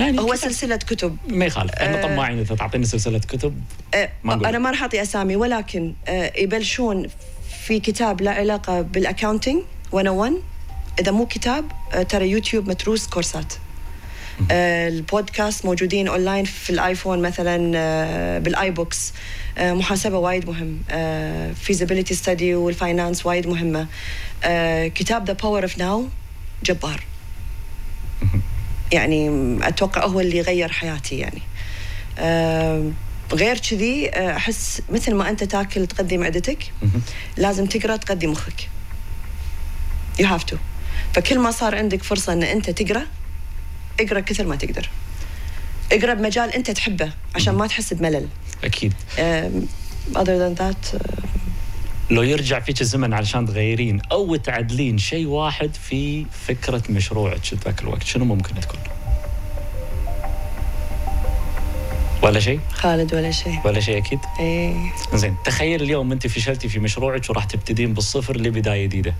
[0.00, 0.36] يعني هو كتاب.
[0.36, 2.02] سلسلة كتب ما يخالف إحنا آه.
[2.02, 3.60] طماعين إذا تعطيني سلسلة كتب
[3.94, 4.46] آه، ما نقول.
[4.46, 7.06] أنا ما راح أعطي أسامي ولكن آه، يبلشون
[7.66, 10.32] في كتاب له علاقة بال accounting 101
[11.00, 13.52] إذا مو كتاب آه، ترى يوتيوب متروس courseات
[14.50, 19.12] البودكاست موجودين اونلاين في الآيفون مثلا آه، بالاي بوكس
[19.58, 20.78] آه، محاسبة وايد مهم.
[21.54, 23.86] feasibility study وال finance وايد مهمة.
[24.44, 26.08] آه، كتاب The Power of Now
[26.64, 27.02] جبار.
[28.92, 29.30] يعني
[29.68, 31.42] أتوقع هو اللي غير حياتي يعني.
[33.32, 36.72] غير كذي آه، أحس مثل ما أنت تاكل تغذي معدتك
[37.36, 38.68] لازم تقرأ تغذي مخك.
[40.18, 40.56] you have to
[41.14, 43.06] فكل ما صار عندك فرصة إن أنت تقرأ
[44.00, 44.88] اقرأ كثر ما تقدر.
[45.92, 48.28] اقرأ بمجال انت تحبه عشان ما تحس بملل.
[48.64, 48.94] أكيد.
[50.14, 51.18] than that آه،
[52.10, 58.02] لو يرجع فيك الزمن علشان تغيرين أو تعدلين شيء واحد في فكرة مشروعك ذاك الوقت
[58.02, 58.80] شنو ممكن تكون؟
[62.22, 63.60] ولا شيء؟ خالد ولا شيء.
[63.64, 64.92] ولا شيء أكيد؟ إيه.
[65.14, 69.14] زين تخيل اليوم أنت فشلتي في مشروعك وراح تبتدين بالصفر لبداية جديدة.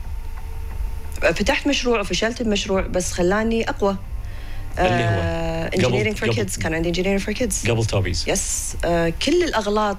[1.20, 3.96] فتحت مشروع وفشلت بمشروع بس خلاني أقوى.
[4.86, 9.42] اللي هو؟ Engineering for Kids كان عندي Engineering for Kids قبل Toby's yes آه كل
[9.42, 9.98] الأغلاط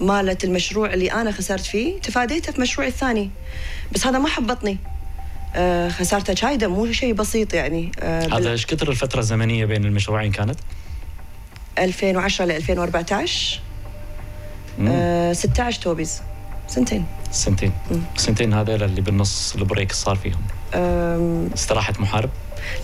[0.00, 3.30] مالت المشروع اللي أنا خسرت فيه تفاديته في مشروعي الثاني.
[3.92, 4.78] بس هذا ما حبطني.
[5.54, 7.92] آه خسارته شايده مو شيء بسيط يعني.
[8.00, 10.58] آه هذا إيش كثر الفترة الزمنية بين المشروعين كانت؟
[11.78, 13.60] 2010 ل 2014
[14.88, 16.22] آه 16 Toby's
[16.68, 17.04] سنتين.
[17.30, 17.72] سنتين.
[18.16, 20.40] سنتين هذول اللي بالنص البريك صار فيهم.
[21.54, 22.30] استراحه محارب؟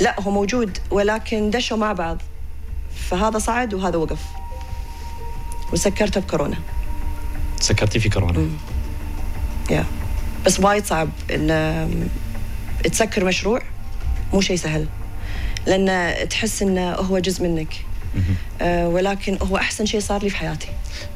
[0.00, 2.22] لا هو موجود ولكن دشوا مع بعض.
[3.10, 4.20] فهذا صعد وهذا وقف.
[5.72, 6.56] وسكرته بكورونا
[7.60, 8.48] سكرتي في كورونا.
[9.70, 9.84] يا.
[10.46, 11.08] بس وايد صعب.
[11.30, 12.08] إن
[12.84, 13.62] تسكر مشروع
[14.32, 14.86] مو شيء سهل.
[15.66, 17.74] لأن تحس انه هو جزء منك.
[18.60, 20.68] آه ولكن هو أحسن شيء صار لي في حياتي.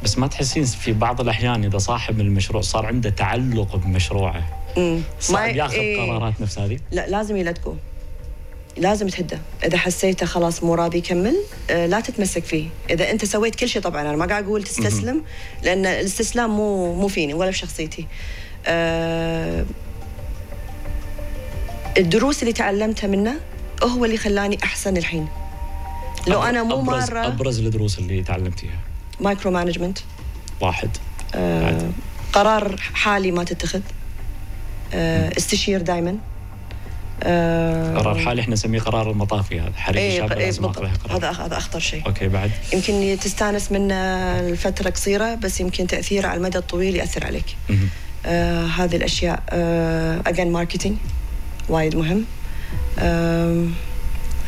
[0.04, 4.42] بس ما تحسين في بعض الأحيان إذا صاحب المشروع صار عنده تعلق بمشروعه.
[5.20, 6.10] صعب ياخذ إيه.
[6.10, 7.74] قرارات نفس هذه؟ لا لازم يلتقوا
[8.76, 9.38] لازم تهده.
[9.64, 11.36] إذا حسيته خلاص مو راضي يكمل
[11.70, 12.68] آه لا تتمسك فيه.
[12.90, 15.22] إذا أنت سويت كل شيء طبعا أنا ما قاعد أقول تستسلم
[15.62, 18.06] لأن الاستسلام مو مو فيني ولا في شخصيتي.
[18.66, 19.64] آه
[21.98, 23.34] الدروس اللي تعلمتها منه
[23.82, 25.28] هو اللي خلاني أحسن الحين.
[26.26, 28.78] لو أنا مو أبرز مره أبرز الدروس اللي تعلمتيها؟
[29.20, 29.98] micromanagement.
[30.60, 30.90] واحد.
[31.34, 31.90] آه.
[32.32, 33.80] قرار حالي ما تتخذ.
[34.94, 36.18] آه استشير دائما
[37.22, 40.90] آه قرار حالي إحنا نسميه قرار المطافي هذا حريق إيه قرار.
[41.10, 42.06] هذا هذا أخطر شيء.
[42.06, 42.50] أوكي بعد.
[42.72, 47.56] يمكن تستانس منه لفتره قصيرة بس يمكن تاثيره على المدى الطويل يأثر عليك.
[48.26, 50.96] آه هذه الأشياء آه again marketing
[51.68, 52.24] وايد مهم.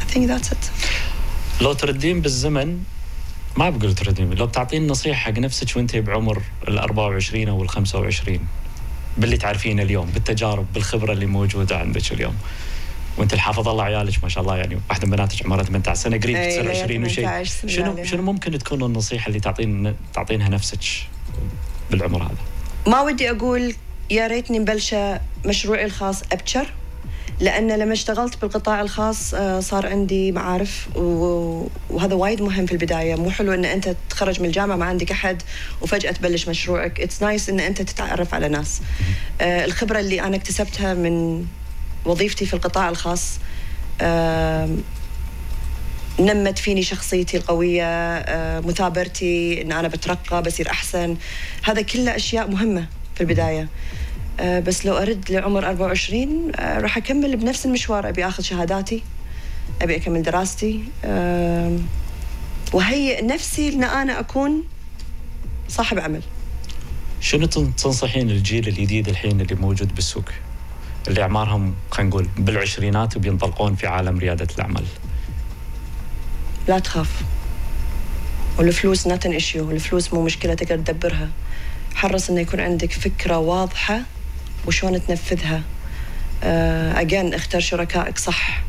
[0.00, 0.70] I think that's it.
[1.60, 2.78] لو تردين بالزمن
[3.56, 8.38] ما بقول تردين لو بتعطين نصيحة حق نفسك وانت بعمر ال 24 أو ال 25
[9.18, 12.34] باللي تعرفينه اليوم بالتجارب بالخبرة اللي موجودة عندك اليوم
[13.18, 16.36] وانت الحافظ الله عيالك ما شاء الله يعني واحدة من بناتك عمرها 18 سنة قريب
[16.48, 18.04] تصير لا، 20 وشيء 18 سنة شنو.
[18.04, 20.80] شنو ممكن تكون النصيحة اللي تعطين تعطينها نفسك
[21.90, 22.36] بالعمر هذا؟
[22.86, 23.74] ما ودي أقول
[24.10, 26.66] يا ريتني مبلشة مشروعي الخاص ابكر
[27.40, 33.14] لأن لما اشتغلت بالقطاع الخاص آه، صار عندي معارف وهذا وايد مهم في البداية.
[33.14, 35.42] مو حلو إن أنت تخرج من الجامعة ما عندك أحد
[35.80, 37.00] وفجأة تبلش مشروعك.
[37.00, 38.80] it's nice إن أنت تتعرف على ناس.
[39.40, 41.44] آه، الخبرة اللي أنا اكتسبتها من
[42.04, 43.38] وظيفتي في القطاع الخاص
[46.20, 51.16] نمت فيني شخصيتي القوية آه، مثابرتي إن أنا بترقى بصير أحسن.
[51.62, 53.68] هذا كله أشياء مهمة في البداية.
[54.40, 58.08] بس لو أرد لعمر 24 آه، راح أكمل بنفس المشوار.
[58.08, 59.02] أبي أخذ شهاداتي
[59.82, 60.80] أبي أكمل دراستي.
[61.04, 61.78] آم،
[62.72, 64.64] وهيئ نفسي إن أنا أكون
[65.68, 66.20] صاحب عمل.
[67.20, 70.24] شنو تن- تنصحين الجيل الجديد الحين اللي موجود بالسوق؟
[71.08, 74.84] اللي أعمارهم خلينا نقول بالعشرينات وبينطلقون في عالم ريادة الأعمال.
[76.68, 77.22] لا تخاف.
[78.58, 79.56] والفلوس an issue.
[79.56, 81.28] الفلوس مو مشكلة تقدر تدبرها.
[81.94, 84.00] حرص إنه يكون عندك فكرة واضحة.
[84.68, 85.62] وشون تنفذها.
[87.00, 88.62] again اختار شركائك صح.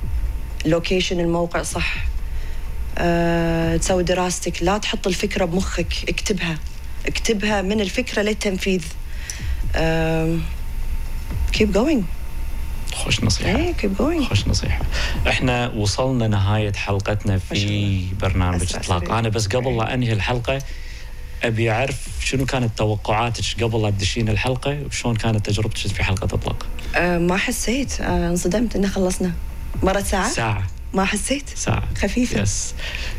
[0.65, 1.95] location الموقع صح.
[2.97, 4.63] أه تسوي دراستك.
[4.63, 5.93] لا تحط الفكرة بمخك.
[6.09, 6.57] اكتبها.
[7.07, 8.83] اكتبها من الفكرة للتنفيذ.
[9.75, 10.37] أه
[11.57, 12.03] keep going.
[12.93, 13.57] خوش نصيحة.
[13.57, 14.81] إيه keep going خوش نصيحة.
[15.27, 18.05] إحنا وصلنا نهاية حلقتنا في.
[18.21, 19.11] برنامج إطلاق.
[19.11, 20.61] أنا بس قبل لا أنهي الحلقة
[21.43, 26.67] أبي أعرف شنو كانت توقعاتك قبل لا تدشين الحلقة وشلون كانت تجربتك في حلقة أطلاق؟
[26.95, 28.01] آه ما حسيت.
[28.01, 28.75] آه انصدمت.
[28.75, 29.31] انه خلصنا.
[29.83, 30.67] مرت ساعة؟ ساعة.
[30.93, 31.83] ما حسيت؟ ساعة.
[31.97, 32.41] خفيفة.
[32.41, 32.75] yes.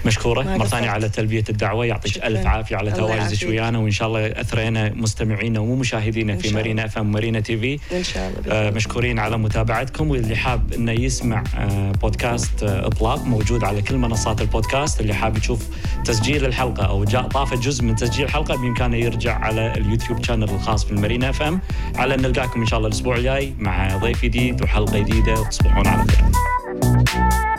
[0.07, 0.43] مشكورة.
[0.43, 0.91] مرة ثانية.
[0.91, 1.87] على تلبية الدعوة.
[1.87, 2.27] يعطيك شكراً.
[2.27, 3.49] ألف عافية على تواجدك.
[3.49, 6.55] ويانا وإن شاء الله أثرينا مستمعينا ومشاهدينا إن في.
[6.55, 7.78] مارينا FM مارينا TV.
[7.93, 8.53] إن شاء الله.
[8.55, 8.71] آه،.
[8.71, 10.11] مشكورين على متابعتكم.
[10.11, 15.01] واللي حاب إنه يسمع آه، بودكاست آه، إطلاق موجود على كل منصات البودكاست.
[15.01, 15.66] اللي حاب يشوف
[16.05, 20.85] تسجيل الحلقة أو جاء طافه جزء من تسجيل الحلقة بإمكانه يرجع على اليوتيوب channel الخاص
[20.85, 21.61] بالمارينا FM.
[21.95, 25.41] على أن نلقاكم إن شاء الله الأسبوع الجاي مع ضيف جديد وحلقة جديدة.
[25.41, 27.49] وتصبحون على خير.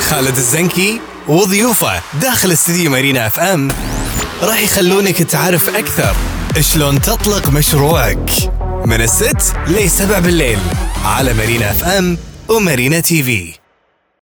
[0.00, 3.68] خالد الزنكي وضيوفه داخل استديو مارينا FM.
[4.42, 6.16] راح يخلونك تعرف أكثر
[6.60, 8.30] شلون تطلق مشروعك.
[8.84, 10.58] من الست لسبع بالليل
[11.04, 13.65] على مارينا اف ام ومارينا تي في.